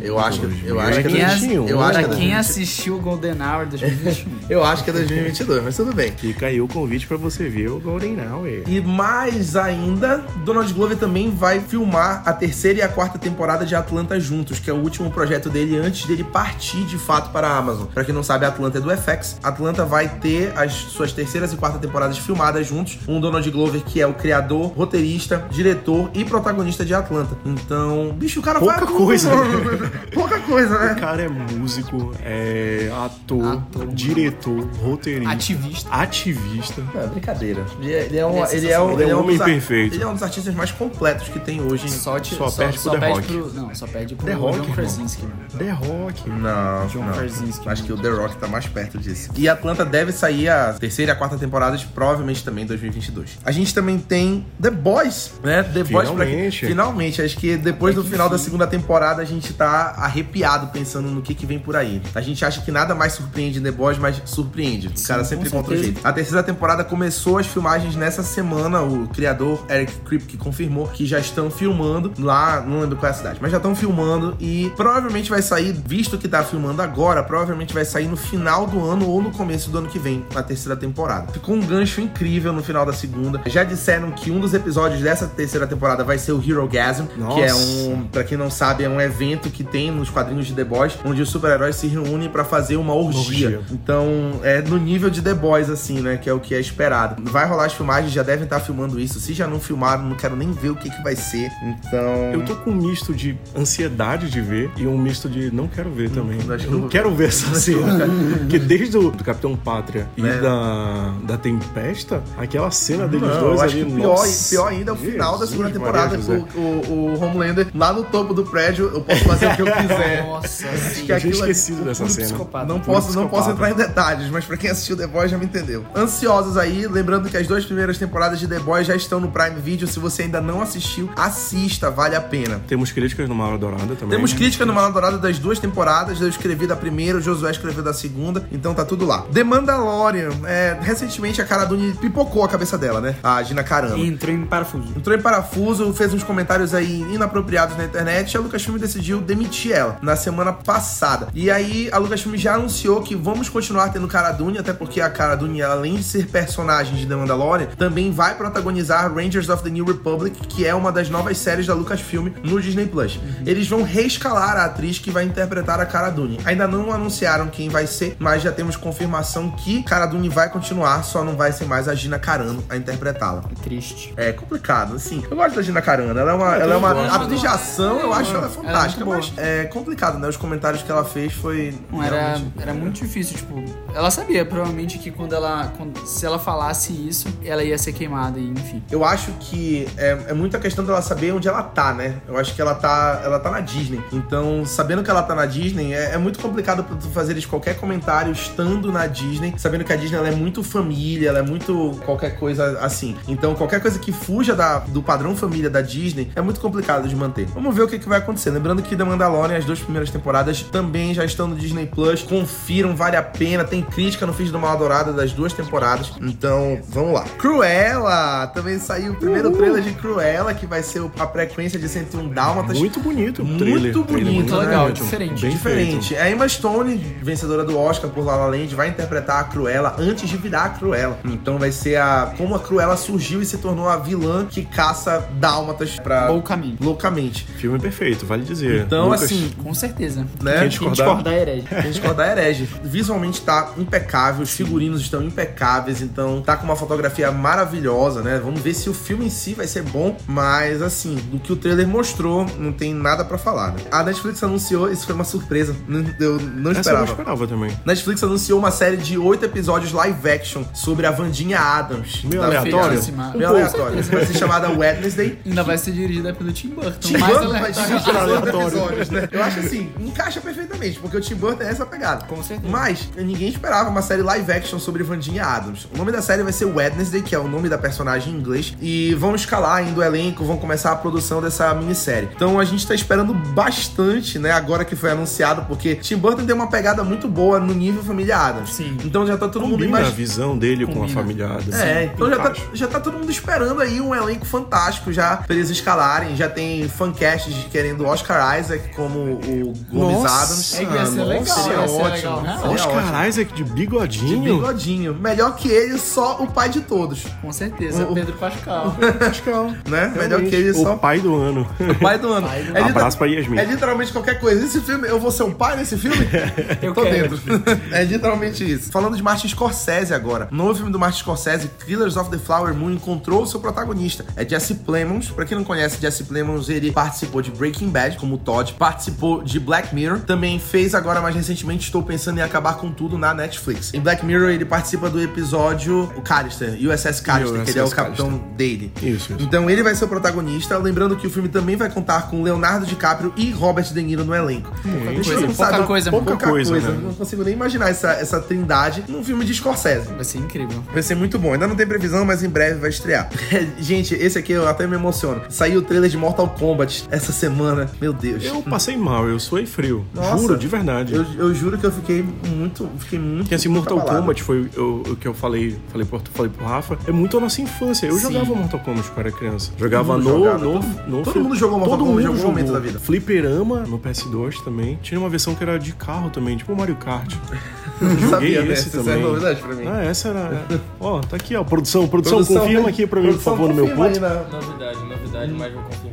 Eu 0.00 0.18
acho 0.18 0.40
que 0.40 0.46
eu 0.66 0.78
acho 0.80 1.02
que 1.02 1.20
ass- 1.20 1.40
2021, 1.40 1.68
eu 1.68 1.80
acho 1.80 1.98
que 1.98 2.04
é 2.04 2.08
quem 2.08 2.10
2021. 2.30 2.38
assistiu 2.38 2.98
Golden 2.98 3.36
Hour 3.42 3.66
2021. 3.66 4.30
Eu 4.48 4.64
acho 4.64 4.84
que 4.84 4.90
é 4.90 4.92
2022, 4.92 5.64
mas 5.64 5.76
tudo 5.76 5.92
bem. 5.94 6.12
Fica 6.12 6.46
aí 6.46 6.60
o 6.60 6.68
convite 6.68 7.06
pra 7.06 7.16
você 7.16 7.48
ver 7.48 7.68
o 7.70 7.80
Golden 7.80 8.16
Hour. 8.20 8.48
E 8.66 8.80
mais 8.80 9.56
ainda, 9.56 10.24
Donald 10.44 10.72
Glover 10.72 10.96
também 10.96 11.30
vai 11.30 11.60
filmar 11.60 12.22
a 12.24 12.32
terceira 12.32 12.78
e 12.78 12.82
a 12.82 12.88
quarta 12.88 13.18
temporada 13.18 13.64
de 13.66 13.74
Atlanta 13.74 14.18
juntos, 14.20 14.58
que 14.58 14.70
é 14.70 14.72
o 14.72 14.76
último 14.76 15.10
projeto 15.10 15.48
dele 15.50 15.76
antes 15.76 16.06
dele 16.06 16.24
partir 16.24 16.84
de 16.84 16.96
fato 16.98 17.30
para 17.30 17.48
a 17.48 17.56
Amazon. 17.58 17.86
Pra 17.86 18.04
quem 18.04 18.14
não 18.14 18.22
sabe, 18.22 18.44
Atlanta 18.46 18.78
é 18.78 18.80
do 18.80 18.90
FX. 18.96 19.38
Atlanta 19.42 19.84
vai 19.84 20.08
ter 20.08 20.52
as 20.56 20.72
suas 20.72 21.12
terceiras 21.12 21.52
e 21.52 21.56
quarta 21.56 21.78
temporadas 21.78 22.18
filmadas 22.18 22.66
juntos. 22.66 22.98
Um 23.08 23.20
Donald 23.20 23.48
Glover 23.50 23.82
que 23.82 24.00
é 24.00 24.06
o 24.06 24.14
criador, 24.14 24.72
roteirista, 24.72 25.44
diretor 25.50 26.10
e 26.14 26.24
protagonista 26.24 26.84
de 26.84 26.94
Atlanta. 26.94 27.36
Então, 27.44 28.14
bicho, 28.16 28.40
o 28.40 28.42
cara 28.42 28.58
Pouca 28.58 28.84
vai 28.84 28.94
coisa, 28.94 29.30
Pouca 30.12 30.38
coisa, 30.40 30.76
O 30.76 30.80
né? 30.80 30.94
cara 30.98 31.22
é 31.22 31.28
músico, 31.28 32.14
é 32.24 32.90
ator, 33.04 33.52
Ator, 33.58 33.86
diretor, 33.88 34.64
roteirista, 34.82 35.30
Ativista. 35.32 35.90
ativista. 35.90 36.82
É 36.94 37.06
brincadeira. 37.06 37.64
Ele 37.80 37.92
é, 37.92 38.20
é, 38.20 38.26
um, 38.26 38.30
Ele 38.38 38.40
é 38.44 38.56
ele 38.56 38.68
é, 38.70 38.80
um, 38.80 38.92
Ele 39.00 39.10
é 39.10 39.16
um 39.16 39.20
homem 39.20 39.38
perfeito. 39.38 39.94
Ele 39.94 40.02
é 40.02 40.06
um 40.06 40.14
dos 40.14 40.22
artistas 40.22 40.54
mais 40.54 40.70
completos 40.70 41.28
que 41.28 41.38
tem 41.40 41.60
hoje. 41.60 41.86
em- 41.86 41.88
Só, 41.88 42.18
te, 42.18 42.34
Só 42.34 42.48
só, 42.48 42.56
perde 42.62 42.78
só 42.78 42.90
pro 42.90 43.00
The 43.00 43.08
Rock. 43.08 43.26
pro. 43.26 43.52
Não, 43.54 43.74
só 43.74 43.86
perde 43.86 44.14
pro 44.14 44.26
The 44.26 44.32
Rock, 44.32 44.52
John 44.56 44.62
irmão. 44.62 44.74
Krasinski. 44.74 45.22
mano. 45.22 45.34
The 45.58 45.70
Rock. 45.70 46.30
Não, 46.30 46.86
John 46.88 47.04
não. 47.04 47.12
Krasinski. 47.12 47.68
Acho 47.68 47.82
que 47.84 47.92
o 47.92 47.96
The 47.96 48.08
Rock 48.08 48.36
tá 48.36 48.46
mais 48.48 48.66
perto 48.66 48.98
disso. 48.98 49.30
E 49.36 49.48
Atlanta 49.48 49.84
deve 49.84 50.12
sair 50.12 50.48
a 50.48 50.72
terceira 50.74 51.12
e 51.12 51.14
a 51.14 51.16
quarta 51.16 51.36
temporadas, 51.36 51.84
provavelmente 51.84 52.42
também 52.44 52.64
em 52.64 52.66
2022. 52.66 53.38
A 53.44 53.52
gente 53.52 53.74
também 53.74 53.98
tem 53.98 54.46
The 54.60 54.70
Boys, 54.70 55.32
né? 55.42 55.62
The 55.62 55.84
Boys 55.84 55.90
pra 55.90 56.00
Finalmente. 56.24 56.66
Finalmente. 56.66 57.22
Acho 57.22 57.36
que 57.36 57.56
depois 57.56 57.94
do 57.94 58.02
final 58.04 58.28
da 58.28 58.38
segunda 58.38 58.66
temporada 58.66 59.22
a 59.22 59.24
gente 59.24 59.52
tá 59.52 59.77
arrepiado 59.96 60.68
pensando 60.68 61.08
no 61.08 61.22
que, 61.22 61.34
que 61.34 61.46
vem 61.46 61.58
por 61.58 61.76
aí. 61.76 62.00
A 62.14 62.20
gente 62.20 62.44
acha 62.44 62.60
que 62.60 62.70
nada 62.70 62.94
mais 62.94 63.12
surpreende 63.14 63.60
The 63.60 63.70
Boys, 63.70 63.98
mas 63.98 64.20
surpreende. 64.24 64.88
O 64.88 65.06
cara 65.06 65.24
sempre 65.24 65.48
encontra 65.48 65.74
certeza. 65.74 65.92
jeito. 65.94 66.06
A 66.06 66.12
terceira 66.12 66.42
temporada 66.42 66.84
começou 66.84 67.38
as 67.38 67.46
filmagens 67.46 67.96
nessa 67.96 68.22
semana. 68.22 68.82
O 68.82 69.08
criador 69.08 69.64
Eric 69.68 69.92
Kripke 70.00 70.36
confirmou 70.36 70.88
que 70.88 71.06
já 71.06 71.18
estão 71.18 71.50
filmando 71.50 72.12
lá, 72.18 72.60
não 72.60 72.80
lembro 72.80 72.96
qual 72.96 73.08
é 73.08 73.14
a 73.14 73.16
cidade, 73.16 73.38
mas 73.40 73.50
já 73.50 73.56
estão 73.56 73.74
filmando 73.74 74.36
e 74.40 74.72
provavelmente 74.76 75.30
vai 75.30 75.42
sair, 75.42 75.72
visto 75.72 76.18
que 76.18 76.28
tá 76.28 76.42
filmando 76.42 76.82
agora, 76.82 77.22
provavelmente 77.22 77.72
vai 77.74 77.84
sair 77.84 78.06
no 78.06 78.16
final 78.16 78.66
do 78.66 78.84
ano 78.84 79.08
ou 79.08 79.22
no 79.22 79.30
começo 79.30 79.70
do 79.70 79.78
ano 79.78 79.88
que 79.88 79.98
vem, 79.98 80.24
na 80.34 80.42
terceira 80.42 80.76
temporada. 80.76 81.32
Ficou 81.32 81.54
um 81.54 81.60
gancho 81.60 82.00
incrível 82.00 82.52
no 82.52 82.62
final 82.62 82.84
da 82.84 82.92
segunda. 82.92 83.40
Já 83.46 83.64
disseram 83.64 84.10
que 84.10 84.30
um 84.30 84.40
dos 84.40 84.54
episódios 84.54 85.00
dessa 85.00 85.26
terceira 85.26 85.66
temporada 85.66 86.04
vai 86.04 86.18
ser 86.18 86.32
o 86.32 86.42
Hero 86.42 86.66
Gasm, 86.68 87.06
que 87.06 87.42
é 87.42 87.54
um, 87.54 88.08
pra 88.10 88.24
quem 88.24 88.36
não 88.36 88.50
sabe, 88.50 88.84
é 88.84 88.88
um 88.88 89.00
evento 89.00 89.50
que 89.50 89.64
tem 89.70 89.90
nos 89.90 90.10
quadrinhos 90.10 90.46
de 90.46 90.54
The 90.54 90.64
Boys, 90.64 90.98
onde 91.04 91.22
os 91.22 91.28
super-heróis 91.30 91.76
se 91.76 91.86
reúnem 91.86 92.28
pra 92.28 92.44
fazer 92.44 92.76
uma 92.76 92.94
orgia. 92.94 93.48
orgia. 93.48 93.60
Então, 93.70 94.40
é 94.42 94.60
no 94.62 94.78
nível 94.78 95.10
de 95.10 95.22
The 95.22 95.34
Boys, 95.34 95.70
assim, 95.70 96.00
né? 96.00 96.16
Que 96.16 96.28
é 96.28 96.32
o 96.32 96.40
que 96.40 96.54
é 96.54 96.60
esperado. 96.60 97.22
Vai 97.30 97.46
rolar 97.46 97.66
as 97.66 97.72
filmagens, 97.72 98.12
já 98.12 98.22
devem 98.22 98.44
estar 98.44 98.60
filmando 98.60 98.98
isso. 99.00 99.18
Se 99.20 99.32
já 99.34 99.46
não 99.46 99.60
filmaram, 99.60 100.04
não 100.04 100.16
quero 100.16 100.34
nem 100.36 100.52
ver 100.52 100.70
o 100.70 100.76
que, 100.76 100.90
que 100.90 101.02
vai 101.02 101.14
ser. 101.16 101.50
Então. 101.62 102.32
Eu 102.32 102.44
tô 102.44 102.54
com 102.56 102.70
um 102.70 102.74
misto 102.74 103.14
de 103.14 103.36
ansiedade 103.56 104.30
de 104.30 104.40
ver 104.40 104.70
e 104.76 104.86
um 104.86 104.96
misto 104.98 105.28
de 105.28 105.50
não 105.54 105.66
quero 105.68 105.90
ver 105.90 106.10
também. 106.10 106.38
que 106.38 106.64
eu 106.66 106.70
não 106.72 106.88
quero 106.88 107.14
ver 107.14 107.28
essa 107.28 107.54
cena. 107.58 108.06
Porque 108.38 108.58
desde 108.58 108.96
o 108.96 109.10
do 109.10 109.24
Capitão 109.24 109.54
Pátria 109.56 110.06
e 110.16 110.22
Né? 110.22 110.38
da, 110.40 111.12
da 111.24 111.36
Tempesta, 111.36 112.22
aquela 112.36 112.70
cena 112.70 113.06
deles 113.06 113.28
Não, 113.28 113.40
dois 113.40 113.58
eu 113.58 113.64
acho 113.64 113.76
ali. 113.76 113.84
que 113.84 113.90
o 113.92 113.94
pior, 113.96 114.08
nossa, 114.16 114.48
pior 114.50 114.66
ainda 114.68 114.90
é 114.90 114.94
o 114.94 114.96
final 114.96 115.32
da 115.38 115.46
Jesus 115.46 115.50
segunda 115.50 115.68
Maria 115.68 115.80
temporada 115.80 116.16
José. 116.16 116.44
com 116.54 116.60
o, 116.60 117.14
o 117.14 117.22
Homelander 117.24 117.68
lá 117.74 117.92
no 117.92 118.04
topo 118.04 118.32
do 118.34 118.44
prédio. 118.44 118.90
Eu 118.92 119.00
posso 119.00 119.24
fazer 119.24 119.46
o 119.46 119.56
que 119.64 119.70
eu 119.70 119.72
quiser. 119.72 120.22
Nossa, 120.24 120.68
Acho 120.68 120.94
sim. 120.94 121.06
que 121.06 121.12
Eu 121.12 121.20
tinha 121.20 121.32
é 121.32 121.36
esquecido 121.36 121.84
dessa 121.84 122.08
cena. 122.08 122.26
psicopata. 122.26 122.66
Não 122.66 122.80
posso, 122.80 123.14
não 123.14 123.28
posso 123.28 123.50
entrar 123.50 123.70
em 123.70 123.74
detalhes, 123.74 124.30
mas 124.30 124.44
pra 124.44 124.56
quem 124.56 124.70
assistiu 124.70 124.96
The 124.96 125.06
Boys 125.06 125.30
já 125.30 125.38
me 125.38 125.44
entendeu. 125.44 125.84
Ansiosos 125.94 126.56
aí, 126.56 126.86
lembrando 126.86 127.28
que 127.28 127.36
as 127.36 127.46
duas 127.46 127.64
primeiras 127.64 127.98
temporadas 127.98 128.38
de 128.38 128.46
The 128.46 128.58
Boys 128.60 128.86
já 128.86 128.94
estão 128.96 129.20
no 129.20 129.30
Prime 129.30 129.60
Video. 129.60 129.86
Se 129.88 129.98
você 129.98 130.22
ainda 130.22 130.40
não 130.40 130.60
assistiu, 130.62 131.10
assista, 131.16 131.90
vale 131.90 132.14
a 132.16 132.20
pena. 132.20 132.60
Temos 132.66 132.92
críticas 132.92 133.28
no 133.28 133.34
Mala 133.34 133.58
Dourada 133.58 133.94
também. 133.96 134.10
Temos 134.16 134.32
crítica 134.32 134.64
no 134.64 134.72
Mala 134.72 134.90
Dourada 134.92 135.18
das 135.18 135.38
duas 135.38 135.58
temporadas. 135.58 136.20
Eu 136.20 136.28
escrevi 136.28 136.66
da 136.66 136.76
primeira, 136.76 137.18
o 137.18 137.20
Josué 137.20 137.50
escreveu 137.50 137.82
da 137.82 137.92
segunda, 137.92 138.46
então 138.52 138.74
tá 138.74 138.84
tudo 138.84 139.04
lá. 139.06 139.22
The 139.32 139.44
Mandalorian. 139.44 140.30
É, 140.44 140.76
recentemente 140.80 141.40
a 141.40 141.44
Cara 141.44 141.64
Dune 141.64 141.92
pipocou 141.94 142.44
a 142.44 142.48
cabeça 142.48 142.76
dela, 142.78 143.00
né? 143.00 143.16
A 143.22 143.42
Gina 143.42 143.62
Carano. 143.62 144.04
Entrou 144.04 144.34
em 144.34 144.44
parafuso. 144.44 144.92
Entrou 144.96 145.16
em 145.16 145.20
parafuso, 145.20 145.92
fez 145.92 146.12
uns 146.12 146.22
comentários 146.22 146.74
aí 146.74 147.00
inapropriados 147.12 147.76
na 147.76 147.84
internet 147.84 148.32
e 148.32 148.36
a 148.36 148.40
Lucasfilm 148.40 148.76
decidiu 148.78 149.20
demitir 149.20 149.47
ela 149.72 149.98
na 150.02 150.16
semana 150.16 150.52
passada. 150.52 151.28
E 151.34 151.50
aí 151.50 151.88
a 151.92 151.98
Lucasfilm 151.98 152.36
já 152.36 152.54
anunciou 152.54 153.02
que 153.02 153.14
vamos 153.14 153.48
continuar 153.48 153.88
tendo 153.90 154.06
Cara 154.06 154.32
Dune, 154.32 154.58
até 154.58 154.72
porque 154.72 155.00
a 155.00 155.10
Cara 155.10 155.34
Dune, 155.34 155.62
além 155.62 155.96
de 155.96 156.02
ser 156.02 156.26
personagem 156.26 156.94
de 156.94 157.06
The 157.06 157.16
Mandalorian, 157.16 157.66
também 157.76 158.12
vai 158.12 158.36
protagonizar 158.36 159.12
Rangers 159.12 159.48
of 159.48 159.62
the 159.62 159.70
New 159.70 159.84
Republic, 159.84 160.38
que 160.46 160.66
é 160.66 160.74
uma 160.74 160.92
das 160.92 161.08
novas 161.08 161.38
séries 161.38 161.66
da 161.66 161.74
Lucasfilm 161.74 162.28
no 162.42 162.60
Disney 162.60 162.86
Plus. 162.86 163.18
Eles 163.46 163.68
vão 163.68 163.82
reescalar 163.82 164.56
a 164.56 164.64
atriz 164.64 164.98
que 164.98 165.10
vai 165.10 165.24
interpretar 165.24 165.80
a 165.80 165.86
Cara 165.86 166.10
Dune. 166.10 166.38
Ainda 166.44 166.66
não 166.66 166.92
anunciaram 166.92 167.48
quem 167.48 167.68
vai 167.68 167.86
ser, 167.86 168.16
mas 168.18 168.42
já 168.42 168.52
temos 168.52 168.76
confirmação 168.76 169.50
que 169.50 169.82
Cara 169.82 170.06
Dune 170.06 170.28
vai 170.28 170.50
continuar, 170.50 171.02
só 171.02 171.24
não 171.24 171.36
vai 171.36 171.52
ser 171.52 171.66
mais 171.66 171.88
a 171.88 171.94
Gina 171.94 172.18
Carano 172.18 172.62
a 172.68 172.76
interpretá-la. 172.76 173.42
Triste. 173.62 174.12
É 174.16 174.32
complicado, 174.32 174.94
assim. 174.94 175.24
Eu 175.30 175.36
gosto 175.36 175.56
da 175.56 175.62
Gina 175.62 175.80
Carano. 175.80 176.18
Ela 176.18 176.30
é 176.30 176.34
uma, 176.34 176.56
ela 176.56 176.74
é 176.74 176.76
uma 176.76 177.14
atriz 177.14 177.40
de 177.40 177.46
ação, 177.46 178.00
eu 178.00 178.12
acho 178.12 178.34
ela 178.34 178.48
fantástica, 178.48 179.02
Ela 179.02 179.14
é 179.14 179.18
mas 179.18 179.37
é 179.38 179.64
complicado, 179.64 180.18
né? 180.18 180.28
Os 180.28 180.36
comentários 180.36 180.82
que 180.82 180.90
ela 180.90 181.04
fez 181.04 181.32
foi. 181.32 181.74
Não, 181.90 182.02
era, 182.02 182.40
era 182.60 182.74
muito 182.74 183.00
difícil, 183.02 183.36
tipo, 183.36 183.62
ela 183.94 184.10
sabia 184.10 184.44
provavelmente 184.44 184.98
que 184.98 185.10
quando 185.10 185.34
ela, 185.34 185.72
quando- 185.76 185.98
se 186.06 186.24
ela 186.26 186.38
falasse 186.38 186.92
isso, 186.92 187.26
ela 187.44 187.62
ia 187.64 187.76
ser 187.78 187.92
queimada 187.92 188.38
e 188.38 188.48
enfim. 188.48 188.82
Eu 188.90 189.04
acho 189.04 189.30
que 189.40 189.86
é, 189.96 190.18
é 190.28 190.34
muito 190.34 190.56
a 190.56 190.60
questão 190.60 190.84
dela 190.84 191.00
saber 191.02 191.32
onde 191.32 191.48
ela 191.48 191.62
tá, 191.62 191.92
né? 191.94 192.16
Eu 192.26 192.36
acho 192.36 192.54
que 192.54 192.60
ela 192.60 192.74
tá, 192.74 193.20
ela 193.24 193.38
tá 193.38 193.50
na 193.50 193.60
Disney. 193.60 194.00
Então, 194.12 194.64
sabendo 194.66 195.02
que 195.02 195.10
ela 195.10 195.22
tá 195.22 195.34
na 195.34 195.46
Disney, 195.46 195.94
é, 195.94 196.14
é 196.14 196.18
muito 196.18 196.38
complicado 196.38 196.82
pra 196.84 196.96
tu 196.96 197.08
fazeres 197.08 197.44
qualquer 197.46 197.76
comentário 197.78 198.32
estando 198.32 198.90
na 198.92 199.06
Disney, 199.06 199.54
sabendo 199.56 199.84
que 199.84 199.92
a 199.92 199.96
Disney 199.96 200.16
ela 200.18 200.28
é 200.28 200.34
muito 200.34 200.62
família, 200.62 201.28
ela 201.28 201.38
é 201.38 201.42
muito 201.42 201.98
qualquer 202.04 202.38
coisa 202.38 202.78
assim. 202.80 203.16
Então, 203.26 203.54
qualquer 203.54 203.80
coisa 203.80 203.98
que 203.98 204.12
fuja 204.12 204.54
da- 204.54 204.78
do 204.80 205.02
padrão 205.02 205.34
família 205.36 205.70
da 205.70 205.80
Disney 205.80 206.30
é 206.34 206.40
muito 206.40 206.60
complicado 206.60 207.08
de 207.08 207.14
manter. 207.16 207.46
Vamos 207.46 207.74
ver 207.74 207.82
o 207.82 207.88
que, 207.88 207.98
que 207.98 208.08
vai 208.08 208.18
acontecer. 208.18 208.50
Lembrando 208.50 208.82
que 208.82 208.96
The 208.96 209.04
Mandalorian, 209.28 209.56
as 209.58 209.64
duas 209.64 209.78
primeiras 209.80 210.10
temporadas, 210.10 210.62
também 210.62 211.12
já 211.14 211.24
estão 211.24 211.46
no 211.48 211.54
Disney 211.56 211.86
Plus. 211.86 212.22
Confiram, 212.22 212.96
vale 212.96 213.16
a 213.16 213.22
pena. 213.22 213.64
Tem 213.64 213.82
crítica 213.82 214.26
no 214.26 214.32
Feed 214.32 214.50
do 214.50 214.58
Mal 214.58 214.76
Dourada 214.76 215.12
das 215.12 215.32
duas 215.32 215.52
temporadas. 215.52 216.12
Então, 216.20 216.80
vamos 216.88 217.12
lá. 217.14 217.24
Cruella! 217.38 218.46
Também 218.48 218.78
saiu 218.78 219.12
o 219.12 219.16
primeiro 219.16 219.50
trailer 219.50 219.82
de 219.82 219.92
Cruella, 219.92 220.54
que 220.54 220.66
vai 220.66 220.82
ser 220.82 221.02
a 221.18 221.26
frequência 221.26 221.78
de 221.78 221.88
101 221.88 222.28
Dálmatas. 222.28 222.78
Muito 222.78 223.00
bonito 223.00 223.44
Muito 223.44 223.58
trailer. 223.58 223.80
bonito, 223.92 224.04
Trailer 224.04 224.32
muito 224.32 224.56
legal, 224.56 224.82
bonito. 224.84 225.02
diferente. 225.02 225.42
Bem 225.42 225.50
Diferente. 225.50 226.08
feito. 226.08 226.22
A 226.22 226.30
Emma 226.30 226.48
Stone, 226.48 226.96
vencedora 227.22 227.64
do 227.64 227.78
Oscar 227.78 228.10
por 228.10 228.24
La 228.24 228.36
La 228.36 228.46
Land, 228.46 228.74
vai 228.74 228.88
interpretar 228.88 229.40
a 229.40 229.44
Cruella 229.44 229.94
antes 229.98 230.28
de 230.28 230.36
virar 230.36 230.64
a 230.64 230.68
Cruella. 230.70 231.18
Então 231.24 231.58
vai 231.58 231.70
ser 231.72 231.96
a 231.96 232.32
como 232.36 232.54
a 232.54 232.58
Cruella 232.60 232.96
surgiu 232.96 233.42
e 233.42 233.46
se 233.46 233.58
tornou 233.58 233.88
a 233.88 233.96
vilã 233.96 234.46
que 234.46 234.64
caça 234.64 235.28
dálmatas 235.34 235.98
pra 236.00 236.28
Loucamente. 236.28 236.82
loucamente, 236.82 237.44
Filme 237.58 237.78
perfeito, 237.78 238.24
vale 238.26 238.42
dizer. 238.44 238.82
Então, 238.86 239.08
Lucas, 239.22 239.32
assim, 239.32 239.50
Com 239.62 239.74
certeza. 239.74 240.26
né? 240.42 240.60
Quem 240.60 240.68
discordar? 240.68 241.22
é 241.32 241.40
herege. 241.42 241.66
Quem 241.82 241.90
discordar 241.90 242.28
é 242.28 242.32
herege. 242.32 242.68
Visualmente 242.82 243.40
tá 243.42 243.72
impecável, 243.76 244.42
os 244.42 244.50
figurinos 244.50 245.00
estão 245.00 245.22
impecáveis, 245.22 246.00
então 246.02 246.40
tá 246.42 246.56
com 246.56 246.64
uma 246.64 246.76
fotografia 246.76 247.30
maravilhosa, 247.30 248.22
né? 248.22 248.40
Vamos 248.42 248.60
ver 248.60 248.74
se 248.74 248.88
o 248.88 248.94
filme 248.94 249.26
em 249.26 249.30
si 249.30 249.54
vai 249.54 249.66
ser 249.66 249.82
bom, 249.82 250.16
mas 250.26 250.82
assim, 250.82 251.16
do 251.30 251.38
que 251.38 251.52
o 251.52 251.56
trailer 251.56 251.86
mostrou, 251.86 252.46
não 252.58 252.72
tem 252.72 252.94
nada 252.94 253.24
pra 253.24 253.38
falar, 253.38 253.72
né? 253.72 253.80
A 253.90 254.02
Netflix 254.02 254.42
anunciou, 254.42 254.90
isso 254.90 255.06
foi 255.06 255.14
uma 255.14 255.24
surpresa, 255.24 255.74
não- 255.86 256.04
eu 256.20 256.38
não 256.38 256.38
Essa 256.38 256.48
eu 256.48 256.62
não 256.62 256.70
esperava. 256.72 257.04
esperava 257.12 257.46
também. 257.46 257.76
Netflix 257.84 258.22
anunciou 258.22 258.58
uma 258.58 258.70
série 258.70 258.96
de 258.96 259.18
oito 259.18 259.44
episódios 259.44 259.92
live 259.92 260.30
action 260.30 260.62
sobre 260.74 261.06
a 261.06 261.10
Vandinha 261.10 261.58
Adams. 261.58 262.22
Meio 262.24 262.40
Da- 262.42 262.46
aleatório. 262.48 263.00
Com 263.02 263.20
aleatório. 263.46 264.02
Vai 264.02 264.26
ser 264.26 264.34
chamada 264.38 264.68
Wednesday. 264.76 265.38
Ainda 265.44 265.62
vai 265.62 265.78
ser 265.78 265.92
dirigida 265.92 266.32
pelo 266.32 266.52
Tim 266.52 266.68
Burton. 266.70 266.98
Tim 267.00 267.16
mais 267.18 267.36
Burton 267.38 267.52
vai 267.58 267.72
dirigir 267.72 268.16
Aleatório. 268.16 268.78
Episódios, 269.08 269.22
né? 269.22 269.28
Eu 269.32 269.42
acho 269.42 269.60
assim, 269.60 269.92
encaixa 270.00 270.40
perfeitamente, 270.40 270.98
porque 270.98 271.16
o 271.16 271.20
Tim 271.20 271.34
Burton 271.34 271.62
é 271.62 271.70
essa 271.70 271.86
pegada. 271.86 272.24
Com 272.26 272.42
certeza. 272.42 272.70
Mas 272.70 273.08
ninguém 273.16 273.48
esperava 273.48 273.88
uma 273.88 274.02
série 274.02 274.22
live 274.22 274.50
action 274.50 274.78
sobre 274.78 275.02
Vandinha 275.02 275.44
Adams. 275.44 275.88
O 275.94 275.98
nome 275.98 276.12
da 276.12 276.22
série 276.22 276.42
vai 276.42 276.52
ser 276.52 276.66
Wednesday, 276.66 277.22
que 277.22 277.34
é 277.34 277.38
o 277.38 277.48
nome 277.48 277.68
da 277.68 277.78
personagem 277.78 278.32
em 278.32 278.36
inglês. 278.36 278.74
E 278.80 279.14
vão 279.14 279.34
escalar 279.34 279.76
ainda 279.76 280.00
o 280.00 280.04
elenco, 280.04 280.44
vão 280.44 280.56
começar 280.56 280.92
a 280.92 280.96
produção 280.96 281.40
dessa 281.40 281.74
minissérie. 281.74 282.28
Então 282.34 282.58
a 282.58 282.64
gente 282.64 282.86
tá 282.86 282.94
esperando 282.94 283.34
bastante, 283.34 284.38
né? 284.38 284.50
Agora 284.50 284.84
que 284.84 284.96
foi 284.96 285.10
anunciado, 285.10 285.62
porque 285.66 285.94
Tim 285.96 286.16
Burton 286.16 286.44
tem 286.44 286.54
uma 286.54 286.68
pegada 286.68 287.02
muito 287.04 287.28
boa 287.28 287.58
no 287.60 287.74
nível 287.74 288.02
família 288.02 288.36
Adams. 288.36 288.74
Sim. 288.74 288.96
Então 289.04 289.26
já 289.26 289.36
tá 289.36 289.48
todo 289.48 289.66
mundo 289.66 289.84
Combina 289.84 289.98
a 289.98 290.10
visão 290.10 290.56
dele 290.56 290.86
com 290.86 290.92
a 290.92 290.94
Combina. 290.94 291.20
família 291.20 291.46
Adams. 291.46 291.74
É, 291.74 292.04
então 292.04 292.28
já 292.28 292.38
tá, 292.38 292.52
já 292.72 292.86
tá 292.86 293.00
todo 293.00 293.18
mundo 293.18 293.30
esperando 293.30 293.80
aí 293.80 294.00
um 294.00 294.14
elenco 294.14 294.44
fantástico 294.46 295.12
já 295.12 295.36
pra 295.38 295.54
eles 295.54 295.70
escalarem. 295.70 296.36
Já 296.36 296.48
tem 296.48 296.88
fancasts 296.88 297.54
querendo 297.70 298.06
Oscar 298.06 298.58
Isaac 298.58 298.87
como 298.94 299.18
o 299.20 299.74
Gomes 299.90 300.22
Nossa, 300.22 300.44
Adams. 300.44 300.74
É 300.74 300.84
que 300.84 300.94
ia 300.94 301.06
ser 301.06 301.22
legal, 301.24 301.44
seria 301.46 301.78
ia 301.80 301.88
ser 301.88 301.94
ótimo. 301.94 302.08
legal, 302.14 302.42
né? 302.42 302.56
Seria 302.56 302.70
ótimo. 302.70 302.92
Oscar 302.98 303.28
Isaac 303.28 303.52
de 303.54 303.64
De 303.64 303.72
bigodinho. 303.72 304.42
bigodinho. 304.56 305.14
Melhor 305.14 305.56
que 305.56 305.68
ele, 305.68 305.98
só 305.98 306.36
o 306.42 306.46
pai 306.46 306.68
de 306.68 306.80
todos. 306.80 307.24
Com 307.42 307.52
certeza, 307.52 308.04
O- 308.06 308.14
Pedro 308.14 308.34
Pascal. 308.34 308.96
Pascal. 309.18 309.70
Né? 309.88 310.12
Melhor 310.16 310.40
que 310.42 310.54
ele, 310.54 310.70
O 310.70 310.74
só 310.82 310.96
pai 310.96 311.20
do 311.20 311.34
ano. 311.34 311.66
o 311.78 311.94
pai 311.96 312.18
do 312.18 312.32
ano. 312.32 312.46
Pai 312.48 312.62
do 312.62 312.68
É, 312.76 312.80
liter- 312.80 312.90
Abraço 312.96 313.18
pra 313.18 313.26
Yasmin. 313.26 313.58
é 313.58 313.64
literalmente 313.64 314.12
qualquer 314.12 314.40
coisa. 314.40 314.64
Esse 314.64 314.80
filme, 314.80 315.08
eu 315.08 315.18
vou 315.20 315.30
ser 315.30 315.42
um 315.42 315.52
pai 315.52 315.76
nesse 315.76 315.96
filme? 315.96 316.16
Eu 316.82 316.94
Tô 316.94 317.02
quero. 317.02 317.36
dentro. 317.36 317.62
é 317.92 318.04
literalmente 318.04 318.64
isso. 318.70 318.90
Falando 318.90 319.16
de 319.16 319.22
Martin 319.22 319.48
Scorsese 319.48 320.14
agora. 320.14 320.48
O 320.50 320.54
novo 320.54 320.74
filme 320.74 320.90
do 320.92 320.98
Martin 320.98 321.18
Scorsese, 321.20 321.70
Killers 321.84 322.16
of 322.16 322.30
the 322.30 322.38
Flower 322.38 322.74
Moon, 322.74 322.92
encontrou 322.92 323.42
o 323.42 323.46
seu 323.46 323.60
protagonista. 323.60 324.24
É 324.36 324.48
Jesse 324.48 324.74
Plemons. 324.76 325.28
Pra 325.30 325.44
quem 325.44 325.56
não 325.56 325.64
conhece, 325.64 326.00
Jesse 326.00 326.24
Plemons, 326.24 326.68
ele 326.68 326.90
participou 326.92 327.42
de 327.42 327.50
Breaking 327.50 327.88
Bad, 327.90 328.16
como 328.18 328.36
o 328.36 328.38
Todd. 328.38 328.74
Participou 328.78 329.42
de 329.42 329.58
Black 329.58 329.94
Mirror. 329.94 330.20
Também 330.20 330.58
fez 330.58 330.94
agora, 330.94 331.20
mais 331.20 331.34
recentemente, 331.34 331.84
Estou 331.86 332.02
Pensando 332.02 332.38
em 332.38 332.42
Acabar 332.42 332.74
com 332.74 332.90
Tudo 332.90 333.18
na 333.18 333.34
Netflix. 333.34 333.92
Em 333.92 334.00
Black 334.00 334.24
Mirror, 334.24 334.50
ele 334.50 334.64
participa 334.64 335.10
do 335.10 335.20
episódio 335.20 336.10
O 336.16 336.22
Callister, 336.22 336.78
USS 336.80 337.20
Callister, 337.20 337.64
que 337.64 337.70
ele 337.70 337.78
é 337.78 337.84
o 337.84 337.90
capitão 337.90 338.38
dele. 338.56 338.92
Isso, 339.02 339.32
isso. 339.32 339.36
Então 339.40 339.68
ele 339.68 339.82
vai 339.82 339.94
ser 339.94 340.04
o 340.04 340.08
protagonista. 340.08 340.78
Lembrando 340.78 341.16
que 341.16 341.26
o 341.26 341.30
filme 341.30 341.48
também 341.48 341.76
vai 341.76 341.90
contar 341.90 342.28
com 342.28 342.42
Leonardo 342.42 342.86
DiCaprio 342.86 343.32
e 343.36 343.50
Robert 343.50 343.92
De 343.92 344.02
Niro 344.02 344.24
no 344.24 344.34
elenco. 344.34 344.72
Coisa, 344.82 345.32
eu 345.32 345.52
pouca 345.52 345.82
coisa, 345.84 346.10
pouca 346.10 346.26
pouca 346.30 346.48
coisa. 346.48 346.70
coisa, 346.70 346.90
né? 346.90 347.00
Não 347.02 347.14
consigo 347.14 347.42
nem 347.42 347.54
imaginar 347.54 347.90
essa, 347.90 348.12
essa 348.12 348.40
trindade 348.40 349.04
num 349.08 349.24
filme 349.24 349.44
de 349.44 349.54
Scorsese. 349.54 350.08
Vai 350.14 350.24
ser 350.24 350.38
incrível. 350.38 350.82
Vai 350.92 351.02
ser 351.02 351.14
muito 351.14 351.38
bom. 351.38 351.52
Ainda 351.52 351.66
não 351.66 351.76
tem 351.76 351.86
previsão, 351.86 352.24
mas 352.24 352.42
em 352.42 352.48
breve 352.48 352.78
vai 352.78 352.90
estrear. 352.90 353.28
Gente, 353.78 354.14
esse 354.14 354.38
aqui 354.38 354.52
eu 354.52 354.68
até 354.68 354.86
me 354.86 354.94
emociono. 354.94 355.42
Saiu 355.48 355.80
o 355.80 355.82
trailer 355.82 356.10
de 356.10 356.16
Mortal 356.16 356.48
Kombat 356.48 357.06
essa 357.10 357.32
semana. 357.32 357.90
Meu 358.00 358.12
Deus. 358.12 358.44
Eu 358.44 358.62
passei 358.68 358.96
mal, 358.96 359.28
eu 359.28 359.38
suei 359.40 359.66
frio. 359.66 360.04
Nossa. 360.14 360.38
Juro, 360.38 360.56
de 360.58 360.66
verdade. 360.68 361.14
Eu, 361.14 361.24
eu 361.38 361.54
juro 361.54 361.76
que 361.78 361.84
eu 361.86 361.92
fiquei 361.92 362.24
muito. 362.46 362.88
Fiquei 362.98 363.18
muito. 363.18 363.40
Porque 363.42 363.54
assim, 363.54 363.68
Mortal 363.68 363.98
abalado. 363.98 364.20
Kombat 364.20 364.42
foi 364.42 364.68
eu- 364.76 365.02
o 365.06 365.16
que 365.16 365.26
eu 365.28 365.34
falei, 365.34 365.76
falei 365.90 366.06
pro, 366.06 366.20
falei 366.32 366.50
pro 366.54 366.64
Rafa, 366.66 366.98
é 367.06 367.12
muito 367.12 367.36
a 367.36 367.40
nossa 367.40 367.60
infância. 367.62 368.06
Eu 368.06 368.14
Sim. 368.14 368.32
jogava 368.32 368.54
Mortal 368.54 368.80
Kombat 368.80 369.08
quando 369.10 369.26
era 369.26 369.32
criança. 369.32 369.72
Jogava 369.78 370.16
no, 370.18 370.22
jogava. 370.24 370.58
no, 370.64 370.72
Todo- 370.74 370.86
no 371.08 371.22
todo 371.22 371.40
mundo 371.40 371.54
jogou 371.56 371.78
Mortal 371.78 371.98
Kombat 371.98 372.12
em 372.12 372.26
mundo 372.28 372.36
algum 372.36 372.48
momento 372.48 372.72
da 372.72 372.78
vida. 372.78 372.98
Fliperama 372.98 373.80
no 373.80 373.98
PS2 373.98 374.62
também. 374.64 374.98
Tinha 375.02 375.18
uma 375.18 375.28
versão 375.28 375.54
que 375.54 375.62
era 375.62 375.78
de 375.78 375.92
carro 375.92 376.30
também, 376.30 376.56
tipo 376.56 376.72
o 376.72 376.76
Mario 376.76 376.96
Kart. 376.96 377.32
Não 378.00 378.10
Joguei 378.10 378.28
sabia, 378.28 378.62
né? 378.62 378.72
esse 378.74 378.88
Isso 378.88 379.00
é 379.00 379.02
também. 379.02 379.22
novidade 379.22 379.60
pra 379.60 379.74
mim. 379.74 379.84
Ah, 379.88 380.04
essa 380.04 380.28
era. 380.28 380.66
Ó, 381.00 381.18
tá 381.20 381.34
aqui, 381.36 381.56
ó. 381.56 381.64
Produção, 381.64 382.06
produção, 382.06 382.38
confirma 382.44 382.82
vem- 382.82 382.90
aqui 382.90 383.06
pra 383.08 383.20
mim, 383.20 383.26
por 383.32 383.42
produção, 383.42 383.56
favor, 383.56 383.68
no 383.70 383.74
meu 383.74 383.88
ponto. 383.88 384.02
aí 384.04 384.18
na- 384.20 384.34
Novidade, 384.44 384.98
novidade, 385.04 385.52
mas 385.52 385.72
vou 385.72 385.82
confirmar 385.82 386.07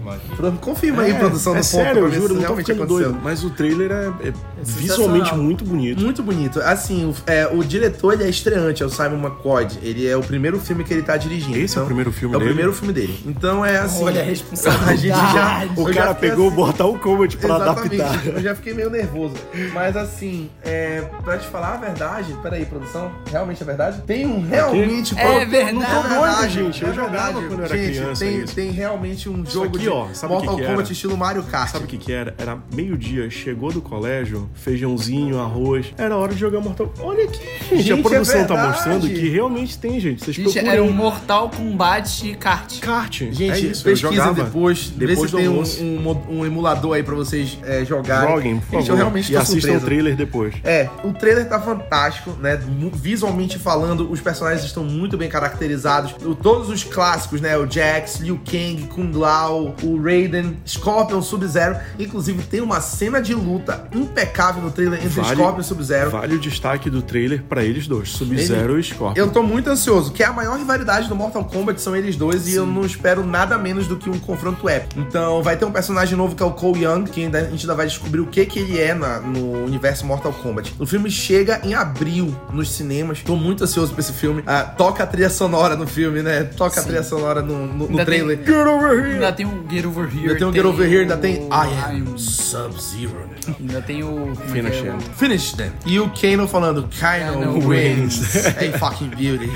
Confirma 0.61 1.03
aí, 1.03 1.13
produção 1.13 1.53
é 1.55 1.59
do 1.59 1.63
ponto. 1.63 1.65
sério, 1.65 2.01
eu 2.03 2.11
juro, 2.11 2.35
não 2.35 2.43
tô 2.43 2.55
ficando 2.55 2.85
doido. 2.85 3.17
Mas 3.23 3.43
o 3.43 3.49
trailer 3.49 3.91
é, 3.91 4.27
é 4.29 4.33
visualmente 4.65 5.33
muito 5.35 5.63
bonito. 5.63 6.01
Muito 6.03 6.23
bonito. 6.23 6.59
Assim, 6.61 7.05
o, 7.05 7.15
é, 7.29 7.47
o 7.47 7.63
diretor 7.63 8.13
ele 8.13 8.23
é 8.23 8.29
estreante, 8.29 8.81
é 8.83 8.85
o 8.85 8.89
Simon 8.89 9.17
McCoy. 9.19 9.67
Ele 9.81 10.07
é 10.07 10.15
o 10.17 10.21
primeiro 10.21 10.59
filme 10.59 10.83
que 10.83 10.93
ele 10.93 11.03
tá 11.03 11.15
dirigindo. 11.17 11.57
Esse 11.57 11.75
é 11.77 11.79
o 11.79 11.81
Então, 11.81 11.85
primeiro 11.85 12.11
filme 12.11 12.33
É 12.33 12.37
o 12.37 12.39
dele? 12.39 12.49
primeiro 12.51 12.73
filme 12.73 12.93
dele. 12.93 13.19
Então 13.25 13.65
é 13.65 13.77
assim. 13.77 14.03
Olha 14.03 14.21
a 14.21 14.23
A 14.23 14.27
gente 14.27 14.39
responsabilidade. 14.41 15.07
já. 15.33 15.65
O 15.77 15.93
cara 15.93 16.13
pegou 16.15 16.45
o 16.45 16.47
assim- 16.47 16.55
Mortal 16.57 16.93
Kombat 16.99 17.37
pra 17.37 17.55
Exatamente. 17.55 18.01
adaptar. 18.01 18.27
Eu 18.27 18.41
já 18.41 18.55
fiquei 18.55 18.73
meio 18.73 18.89
nervoso. 18.89 19.35
Mas 19.73 19.95
assim, 19.95 20.49
é, 20.63 21.01
pra 21.23 21.37
te 21.37 21.47
falar 21.47 21.73
a 21.73 21.77
verdade, 21.77 22.35
peraí, 22.41 22.65
produção, 22.65 23.11
realmente 23.31 23.61
é 23.61 23.65
verdade? 23.65 24.01
Tem 24.01 24.25
um 24.25 24.41
realmente. 24.47 25.13
É 25.17 25.25
pro- 25.25 25.49
verdade. 25.49 25.73
Não 25.73 25.81
tô 25.81 26.07
doido, 26.07 26.49
gente. 26.49 26.83
Eu 26.83 26.89
é 26.89 26.93
jogava 26.93 27.15
verdade. 27.33 27.47
quando 27.47 27.59
eu 27.59 27.65
era 27.65 27.77
Gente, 27.77 27.97
criança, 27.97 28.25
Tem, 28.25 28.45
tem 28.45 28.71
realmente 28.71 29.29
um 29.29 29.45
jogo 29.45 29.67
aqui, 29.67 29.79
de 29.79 29.89
ó, 29.89 30.07
sabe 30.13 30.33
o 30.33 30.37
que 30.37 30.45
Mortal 30.45 30.55
que 30.55 30.61
Kombat 30.63 30.83
era? 30.85 30.91
estilo 30.93 31.17
Mario 31.17 31.43
Kart. 31.43 31.69
Sabe 31.71 31.85
o 31.85 31.87
que 31.87 31.97
que 31.97 32.11
era? 32.11 32.33
Era 32.37 32.57
meio-dia, 32.73 33.29
chegou 33.29 33.71
do 33.71 33.81
colégio, 33.81 34.49
feijãozinho, 34.55 35.39
arroz. 35.39 35.93
Era 35.97 36.15
hora 36.17 36.33
de 36.33 36.39
jogar 36.39 36.59
Mortal 36.59 36.91
Olha 36.99 37.23
aqui, 37.25 37.37
gente. 37.69 37.83
Gente, 37.83 37.93
a 37.93 37.97
produção 38.09 38.39
é 38.41 38.43
tá 38.45 38.67
mostrando 38.67 39.07
que 39.07 39.29
realmente 39.29 39.77
tem, 39.77 39.99
gente. 39.99 40.23
Vocês 40.23 40.35
Gente, 40.35 40.45
procurem. 40.53 40.69
era 40.71 40.83
um 40.83 40.91
Mortal 40.91 41.49
Kombat 41.49 42.35
kart. 42.39 42.79
kart. 42.79 43.19
Gente, 43.31 43.51
é 43.51 43.59
isso, 43.59 43.87
eu 43.87 43.91
pesquisa 43.93 44.11
jogava. 44.23 44.43
depois, 44.43 44.87
vê 44.95 45.07
depois 45.07 45.29
se 45.29 45.35
do 45.35 45.37
tem 45.41 45.47
um, 45.47 45.51
almoço. 45.51 45.83
um 45.83 45.99
mo- 46.01 46.25
um 46.29 46.45
emulador 46.45 46.95
aí 46.95 47.03
pra 47.03 47.13
vocês 47.15 47.57
é, 47.63 47.83
jogarem. 47.85 48.29
Joguem, 48.33 48.59
por 48.59 48.71
Gente, 48.71 48.71
favor. 48.71 48.89
eu 48.89 48.95
realmente 48.95 49.29
e 49.31 49.35
tô 49.35 49.41
assistam 49.41 49.59
surpreso. 49.61 49.83
o 49.83 49.85
trailer 49.87 50.15
depois. 50.15 50.53
É, 50.63 50.89
o 51.03 51.11
trailer 51.13 51.47
tá 51.47 51.59
fantástico, 51.59 52.31
né? 52.39 52.59
Visualmente 52.93 53.59
falando, 53.59 54.09
os 54.11 54.21
personagens 54.21 54.63
estão 54.65 54.83
muito 54.83 55.17
bem 55.17 55.29
caracterizados. 55.29 56.15
Todos 56.41 56.69
os 56.69 56.83
clássicos, 56.83 57.41
né? 57.41 57.57
O 57.57 57.69
Jax, 57.69 58.17
Liu 58.19 58.39
Kang, 58.45 58.87
Kung 58.87 59.11
Lao, 59.11 59.75
o 59.83 60.01
Raiden, 60.01 60.57
Scorpion, 60.65 61.21
Sub-Zero. 61.21 61.75
Inclusive, 61.99 62.41
tem 62.43 62.61
uma 62.61 62.79
cena 62.81 63.21
de 63.21 63.33
luta 63.33 63.87
impecável 63.93 64.44
no 64.53 64.71
trailer 64.71 64.99
entre 64.99 65.09
Vale- 65.21 65.35
Scorpion 65.35 65.61
e 65.61 65.63
Sub-Zero. 65.63 66.09
Vale 66.11 66.35
o 66.35 66.39
destaque 66.39 66.89
do 66.89 67.01
trailer 67.01 67.43
pra 67.43 67.63
eles 67.63 67.87
dois, 67.87 68.09
Sub-Zero 68.09 68.79
e 68.79 68.83
Scorpion. 68.83 69.21
Eu 69.21 69.29
tô 69.31 69.41
muito 69.43 69.69
ansioso, 69.69 70.11
que 70.11 70.23
é 70.23 70.25
a 70.25 70.33
maior 70.33 70.57
rivalidade 70.57 71.07
do 71.07 71.15
Mortal 71.15 71.43
Kombat 71.45 71.81
são 71.81 71.95
eles 71.95 72.15
dois 72.15 72.47
e 72.47 72.55
eu 72.55 72.65
não 72.65 72.85
espero 72.85 73.25
nada 73.25 73.57
menos 73.57 73.87
do 73.87 73.95
que 73.97 74.09
um 74.09 74.19
confronto 74.19 74.67
épico. 74.69 74.99
Então 75.01 75.41
vai 75.43 75.57
ter 75.57 75.65
um 75.65 75.71
personagem 75.71 76.17
novo 76.17 76.35
que 76.35 76.43
é 76.43 76.45
o 76.45 76.51
Cole 76.51 76.83
Young, 76.83 77.03
que 77.05 77.23
ainda, 77.23 77.39
a 77.39 77.43
gente 77.49 77.61
ainda 77.61 77.75
vai 77.75 77.87
descobrir 77.87 78.19
o 78.21 78.27
que 78.27 78.45
que 78.45 78.59
ele 78.59 78.79
é 78.79 78.93
na- 78.93 79.19
no 79.19 79.63
universo 79.65 80.05
Mortal 80.05 80.31
Kombat. 80.33 80.73
O 80.79 80.85
filme 80.85 81.09
chega 81.09 81.59
em 81.63 81.73
abril 81.73 82.35
nos 82.51 82.71
cinemas. 82.71 83.21
Tô 83.21 83.35
muito 83.35 83.63
ansioso 83.63 83.91
pra 83.93 84.01
esse 84.01 84.13
filme. 84.13 84.43
Ah, 84.45 84.63
toca 84.63 85.03
a 85.03 85.07
trilha 85.07 85.29
sonora 85.29 85.75
no 85.75 85.87
filme, 85.87 86.21
né? 86.21 86.43
Toca 86.43 86.79
a 86.79 86.83
Sim. 86.83 86.87
trilha 86.89 87.03
sonora 87.03 87.41
no, 87.41 87.65
no- 87.65 87.73
no 87.75 87.83
Ainda 87.89 88.05
tem- 88.05 88.19
trailer. 88.25 88.37
Get 88.45 88.67
over 88.67 88.99
here! 88.99 89.13
Ainda 89.13 89.31
tem 89.31 89.45
um 89.45 89.65
Get 89.69 89.85
Over 89.85 90.05
Here. 90.05 90.19
Ainda 90.27 90.35
tem 90.35 90.47
o 90.47 90.53
Get 90.53 90.65
Over 90.65 90.85
Here, 90.87 91.01
ainda 91.01 91.17
tem 91.17 91.35
o- 91.43 91.47
I 91.47 91.99
am 92.01 92.17
Sub-Zero. 92.17 93.29
Ainda 93.59 93.81
tem 93.81 94.03
o. 94.03 94.24
que 94.33 94.51
Finish 94.51 94.75
é? 94.83 94.87
him. 94.87 94.99
Finish 95.17 95.51
them. 95.53 95.71
E 95.85 95.99
o 95.99 96.09
Kano 96.09 96.47
falando, 96.47 96.87
Kano 96.99 97.67
wins. 97.67 98.35
a 98.45 98.77
fucking 98.79 99.09
beauty. 99.09 99.49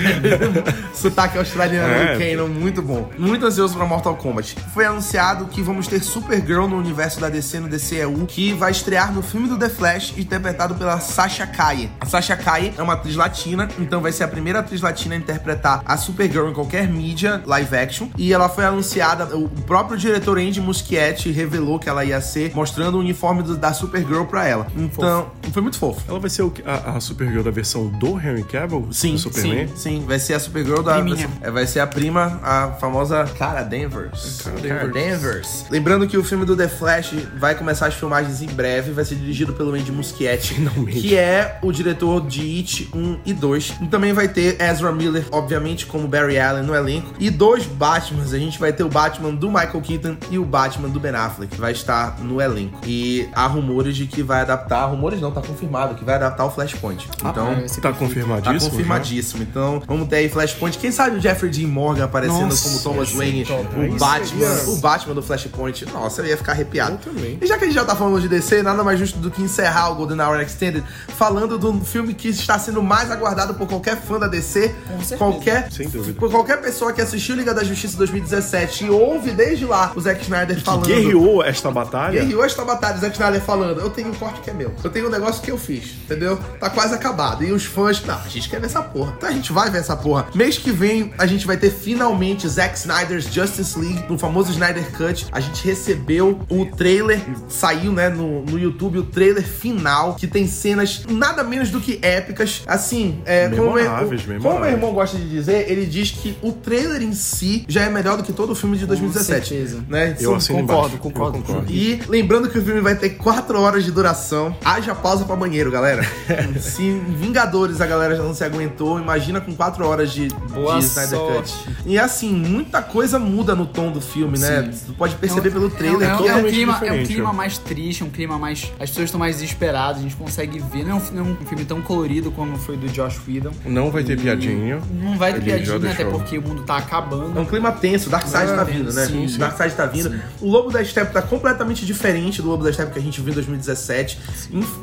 Sotaque 0.94 1.38
australiano 1.38 1.88
É. 1.94 2.14
do 2.14 2.20
Kano, 2.20 2.48
muito 2.48 2.82
bom. 2.82 3.10
Muito 3.18 3.46
ansioso 3.46 3.76
pra 3.76 3.86
Mortal 3.86 4.16
Kombat. 4.16 4.56
Foi 4.74 4.86
anunciado 4.86 5.46
que 5.46 5.62
vamos 5.62 5.88
ter 5.88 6.02
Supergirl 6.04 6.68
no 6.68 6.78
universo 6.78 7.20
da 7.20 7.30
DC, 7.30 7.60
no 7.60 7.70
DCEU, 7.70 8.26
que 8.28 8.54
vai 8.54 8.72
estrear 8.72 9.14
no 9.14 9.22
filme 9.22 9.48
do 9.48 9.58
The 9.58 9.70
Flash, 9.70 10.14
interpretado 10.18 10.76
pela 10.76 11.00
Sasha 11.00 11.48
Calle. 11.48 11.90
A 12.00 12.06
Sasha 12.06 12.36
Calle 12.36 12.74
é 12.78 12.82
uma 12.82 12.94
atriz 12.94 13.16
latina, 13.16 13.68
então 13.80 14.02
vai 14.02 14.12
ser 14.12 14.24
a 14.24 14.28
primeira 14.28 14.60
atriz 14.60 14.82
latina 14.82 15.16
a 15.16 15.18
interpretar 15.18 15.82
a 15.86 15.98
Supergirl 15.98 16.50
em 16.50 16.54
qualquer 16.54 16.88
mídia 16.88 17.42
live 17.46 17.76
action. 17.76 18.10
E 18.18 18.34
ela 18.34 18.50
foi 18.50 18.66
anunciada, 18.66 19.36
o 19.36 19.48
próprio 19.50 19.98
diretor 19.98 20.38
Andy 20.38 20.60
Muschietti 20.62 21.32
revelou 21.32 21.80
que 21.80 21.88
ela 21.90 22.04
ia 22.04 22.20
ser, 22.22 22.52
mostrando 22.54 22.96
o 22.96 23.00
uniforme 23.00 23.44
do- 23.44 23.56
da 23.58 23.74
Supergirl 23.74 24.24
pra 24.26 24.48
ela. 24.48 24.59
Então, 24.75 25.28
foi 25.51 25.62
muito 25.62 25.78
fofo. 25.78 26.01
Ela 26.08 26.20
vai 26.20 26.30
ser 26.30 26.42
o 26.44 26.51
que- 26.51 26.63
a, 26.66 26.96
a 26.96 27.00
Supergirl 27.00 27.44
da 27.44 27.51
versão 27.51 27.88
do 27.88 28.20
Henry 28.20 28.44
Cavill? 28.44 28.88
Sim, 28.92 29.13
do 29.13 29.20
Superman? 29.20 29.68
sim, 29.70 29.74
sim. 30.00 30.06
Vai 30.08 30.20
ser 30.20 30.34
a 30.34 30.39
Supergirl 30.39 30.82
da. 30.82 30.96
Priminha. 30.96 31.30
é, 31.42 31.50
Vai 31.51 31.66
ser 31.68 31.80
a 31.80 31.88
prima, 31.88 32.39
a 32.44 32.72
famosa 32.80 33.24
Cara 33.38 33.63
Danvers. 33.63 34.42
Cara 34.44 34.60
Cara 34.62 34.88
Danvers. 34.88 34.94
Danvers. 35.22 35.66
Lembrando 35.70 36.08
que 36.08 36.18
o 36.18 36.24
filme 36.24 36.46
do 36.46 36.56
The 36.56 36.68
Flash 36.68 37.13
vai 37.38 37.56
começar 37.56 37.88
as 37.88 37.94
filmagens 37.94 38.42
em 38.42 38.48
breve, 38.48 38.92
vai 38.92 39.06
ser 39.06 39.16
dirigido 39.16 39.54
pelo 39.54 39.74
Andy 39.74 39.92
Muschietti, 39.92 40.54
Finalmente. 40.56 41.01
que 41.01 41.16
é 41.16 41.60
o 41.62 41.72
diretor 41.72 42.25
de 42.28 42.42
It 42.58 42.89
1 42.94 43.20
e 43.25 43.34
2. 43.34 43.74
E 43.82 43.88
também 43.88 44.13
vai 44.13 44.28
ter 44.28 44.60
Ezra 44.62 44.92
Miller, 44.92 45.25
obviamente, 45.32 45.86
como 45.86 46.08
Barry 46.08 46.39
Allen 46.39 46.63
no 46.63 46.75
elenco. 46.75 47.13
E 47.20 47.30
dois 47.30 47.66
Batmans. 47.66 48.34
A 48.34 48.39
gente 48.39 48.60
vai 48.60 48.72
ter 48.74 48.84
o 48.84 48.89
Batman 48.89 49.34
do 49.34 49.48
Michael 49.50 49.82
Keaton 49.82 50.18
e 50.32 50.38
o 50.38 50.46
Batman 50.46 50.89
do 50.89 51.00
Ben 51.00 51.12
Affleck, 51.16 51.54
que 51.56 51.62
vai 51.62 51.72
estar 51.72 52.20
no 52.20 52.42
elenco. 52.42 52.80
E 52.86 53.28
há 53.34 53.46
rumores 53.48 53.96
de 53.96 54.06
que 54.06 54.22
vai 54.24 54.42
adaptar. 54.51 54.86
Rumores 54.86 55.20
não, 55.22 55.32
tá 55.32 55.41
confirmado, 55.41 55.96
que 55.96 56.03
vai 56.03 56.15
adaptar 56.15 56.46
o 56.46 56.50
Flashpoint. 56.51 57.08
Então. 57.24 57.56
vai 57.56 57.68
ser 57.68 57.82
Tá 57.82 57.94
confirmadíssimo? 57.94 58.53
Tá 58.53 58.60
já? 58.60 58.70
confirmadíssimo. 58.70 59.44
Então, 59.44 59.82
vamos 59.88 60.08
ter 60.08 60.18
aí 60.18 60.29
Flashpoint. 60.29 60.77
Quem 60.77 60.91
sabe 60.91 61.18
o 61.18 61.22
Jeffrey 61.22 61.51
Dean 61.51 61.68
Morgan 61.68 62.06
aparecendo 62.06 62.44
Nossa, 62.50 62.70
como 62.70 62.82
Thomas 62.84 63.12
Wayne, 63.12 63.44
o 63.44 63.98
Batman, 63.98 64.62
o 64.68 64.75
Batman 64.77 65.13
do 65.15 65.22
Flashpoint. 65.22 65.86
Nossa, 65.91 66.22
eu 66.22 66.25
ia 66.27 66.38
ficar 66.38 66.51
arrepiado. 66.53 66.94
Eu 66.94 67.13
também. 67.13 67.38
E 67.41 67.46
já 67.46 67.58
que 67.58 67.63
a 67.63 67.68
gente 67.68 67.75
já 67.75 67.86
tá 67.86 67.96
falando 67.96 68.20
de 68.22 68.27
DC, 68.27 68.62
nada 68.63 68.84
mais 68.84 69.00
justo 69.00 69.20
do 69.20 69.29
que 69.32 69.41
encerrar 69.41 69.89
o 69.91 69.96
Golden 69.96 70.20
Hour 70.22 70.39
Extended 70.41 70.84
falando 71.18 71.58
do 71.58 71.74
filme 71.82 72.13
que 72.13 72.29
está 72.29 72.58
sendo 72.60 72.82
mais 72.82 73.12
aguardado 73.12 73.53
por 73.53 73.68
qualquer 73.68 73.98
fã 73.98 74.20
da 74.20 74.27
DC, 74.27 74.74
qualquer 75.18 75.72
Sem 75.72 75.88
dúvida. 75.89 76.20
por 76.20 76.29
qualquer 76.29 76.62
pessoa 76.62 76.91
que 76.94 77.01
assistiu 77.01 77.36
Liga 77.36 77.53
da 77.53 77.63
Justiça 77.63 77.98
2017 77.98 78.86
e 78.86 78.89
ouve 78.89 79.32
desde 79.32 79.65
lá 79.65 79.91
o 79.96 80.01
Zack 80.01 80.22
Snyder 80.24 80.62
falando. 80.62 80.86
Guerreou 80.86 81.44
esta 81.44 81.72
batalha? 81.72 82.22
Guerreou 82.22 82.44
esta 82.44 82.63
batalha, 82.63 82.98
o 82.98 83.00
Zack 83.00 83.13
Snyder 83.13 83.41
falando, 83.41 83.82
eu 83.82 83.89
tenho 83.89 84.10
um 84.10 84.13
corte 84.13 84.38
que 84.41 84.50
é 84.50 84.53
meu. 84.53 84.74
Eu 84.84 84.89
tenho 84.89 85.08
um 85.08 85.10
negócio 85.10 85.41
que 85.41 85.51
eu 85.51 85.58
fiz, 85.58 85.96
entendeu? 86.03 86.38
Tá 86.60 86.69
quase 86.69 86.93
acabado. 86.93 87.43
E 87.43 87.51
os 87.51 87.65
fãs, 87.65 88.03
não, 88.03 88.17
a 88.17 88.27
gente 88.27 88.50
quer 88.50 88.60
ver 88.60 88.67
essa 88.67 88.81
porra. 88.81 89.13
Então 89.17 89.29
a 89.29 89.31
gente 89.31 89.51
vai 89.51 89.69
ver 89.69 89.79
essa 89.79 89.96
porra. 89.96 90.27
Mês 90.34 90.58
que 90.58 90.72
vem, 90.72 91.13
a 91.17 91.25
gente 91.25 91.46
vai 91.46 91.58
ter 91.58 91.72
finalmente 91.72 92.48
Zack 92.48 92.77
Snyder's 92.77 93.25
Justice 93.25 93.77
League, 93.77 94.03
no 94.10 94.17
famoso 94.17 94.51
Snyder 94.51 94.91
Cut. 94.91 95.27
A 95.31 95.39
gente 95.39 95.65
recebeu 95.65 96.39
o 96.50 96.65
trailer, 96.65 97.22
saiu, 97.48 97.91
né, 97.91 98.10
no, 98.10 98.43
no 98.43 98.60
YouTube, 98.60 99.00
o 99.00 99.03
trailer 99.03 99.46
final, 99.46 100.15
que 100.15 100.27
tem 100.27 100.48
cenas 100.48 101.03
nada 101.10 101.43
menos 101.43 101.69
do 101.69 101.79
que 101.79 102.00
épicas. 102.01 102.63
Assim, 102.67 103.22
é, 103.25 103.50
como, 103.50 103.74
Memoráveis, 103.74 104.22
como 104.41 104.60
meu 104.60 104.69
irmão 104.69 104.93
gosta 104.93 105.17
de 105.17 105.29
dizer, 105.29 105.69
ele 105.69 105.86
diz 105.86 106.12
que 106.12 106.38
o 106.41 106.51
trailer 106.51 107.01
em 107.01 107.13
si 107.13 107.65
já 107.67 107.84
é 107.84 107.89
melhor 107.89 108.17
do 108.17 108.24
que 108.24 108.34
todo 108.34 108.51
o 108.51 108.55
filme 108.55 108.77
de 108.77 108.86
2017. 108.86 109.48
certeza. 109.48 109.84
Né? 109.88 110.15
Eu 110.19 110.36
assino 110.36 110.60
concordo, 110.60 110.98
concordo. 110.98 111.38
Eu 111.38 111.43
concordo. 111.43 111.72
e 111.72 112.01
lembrando 112.08 112.50
que 112.50 112.58
o 112.58 112.63
filme 112.63 112.81
vai 112.81 112.96
ter 112.96 113.12
4 113.12 113.60
horas 113.60 113.84
de 113.84 113.91
duração. 113.91 114.29
Haja 114.64 114.94
pausa 114.96 115.26
pra 115.26 115.36
banheiro, 115.36 115.72
galera. 115.72 116.04
se 116.60 116.84
em 116.84 117.00
Vingadores 117.16 117.82
a 117.82 117.86
galera 117.88 118.16
já 118.16 118.24
não 118.24 118.34
se 118.34 118.44
aguentou, 118.44 119.00
imagina 119.00 119.40
com 119.42 119.54
4 119.56 119.86
horas 119.86 120.12
de, 120.12 120.28
Boa 120.54 120.80
de 120.80 120.86
Snyder 120.86 121.18
sorte. 121.20 121.54
Cut. 121.54 121.76
E 121.86 121.98
assim, 122.00 122.34
muita 122.34 122.82
coisa 122.82 123.18
muda 123.20 123.56
no 123.56 123.66
tom 123.66 123.92
do 123.92 124.02
filme, 124.02 124.38
né? 124.38 124.70
Sim. 124.72 124.86
Tu 124.88 124.94
pode 124.94 125.16
perceber 125.16 125.52
pelo 125.52 125.70
trailer. 125.70 126.10
É, 126.10 126.14
um- 126.14 126.18
que 126.18 126.24
é 126.24 126.26
um, 126.26 126.28
totalmente 126.28 126.54
clima, 126.54 126.80
é 126.84 126.92
um 126.92 127.06
clima 127.06 127.34
mais 127.34 127.58
triste, 127.58 128.04
é 128.04 128.06
um 128.06 128.10
clima 128.10 128.38
mais. 128.38 128.72
As 128.80 128.90
pessoas 128.90 129.06
estão 129.06 129.20
mais 129.20 129.36
desesperadas, 129.38 129.98
a 130.00 130.02
gente 130.02 130.16
consegue 130.16 130.60
ver. 130.60 130.84
Não 130.86 130.92
é 130.92 130.96
um, 130.96 131.02
não 131.14 131.26
é 131.26 131.30
um 131.42 131.46
filme 131.46 131.66
tão 131.66 131.82
colorido 131.82 132.32
como 132.32 132.58
foi 132.58 132.78
do 132.78 132.88
Josh 132.90 133.20
Whedon. 133.28 133.52
Não 133.66 133.92
vai 133.92 134.04
ter 134.04 134.20
piadinha. 134.20 134.80
Não 134.92 135.18
vai 135.18 135.32
ter 135.34 135.38
Ele 135.40 135.46
piadinha, 135.46 135.76
até 135.78 136.04
deixou. 136.04 136.12
porque 136.20 136.38
o 136.38 136.42
mundo 136.42 136.64
tá 136.64 136.78
acabando. 136.78 137.38
É 137.38 137.42
um 137.42 137.46
clima 137.46 137.72
tenso, 137.72 138.10
Darkseid 138.10 138.52
É, 138.52 138.56
tá 138.56 138.64
vindo, 138.64 138.92
né? 138.94 139.06
sim, 139.06 139.28
sim. 139.28 139.38
Darkseid 139.38 139.74
tá 139.76 139.86
vindo. 139.86 140.20
O 140.42 140.50
Lobo 140.50 140.72
da 140.72 140.84
Steppe 140.84 141.14
tá 141.14 141.22
completamente 141.22 141.86
diferente 141.86 142.42
do 142.42 142.48
Lobo 142.50 142.64
da 142.64 142.72
Steppe 142.72 142.94
que 142.94 143.00
a 143.00 143.02
gente 143.02 143.20
viu 143.22 143.32
em 143.32 143.36
2017. 143.36 144.19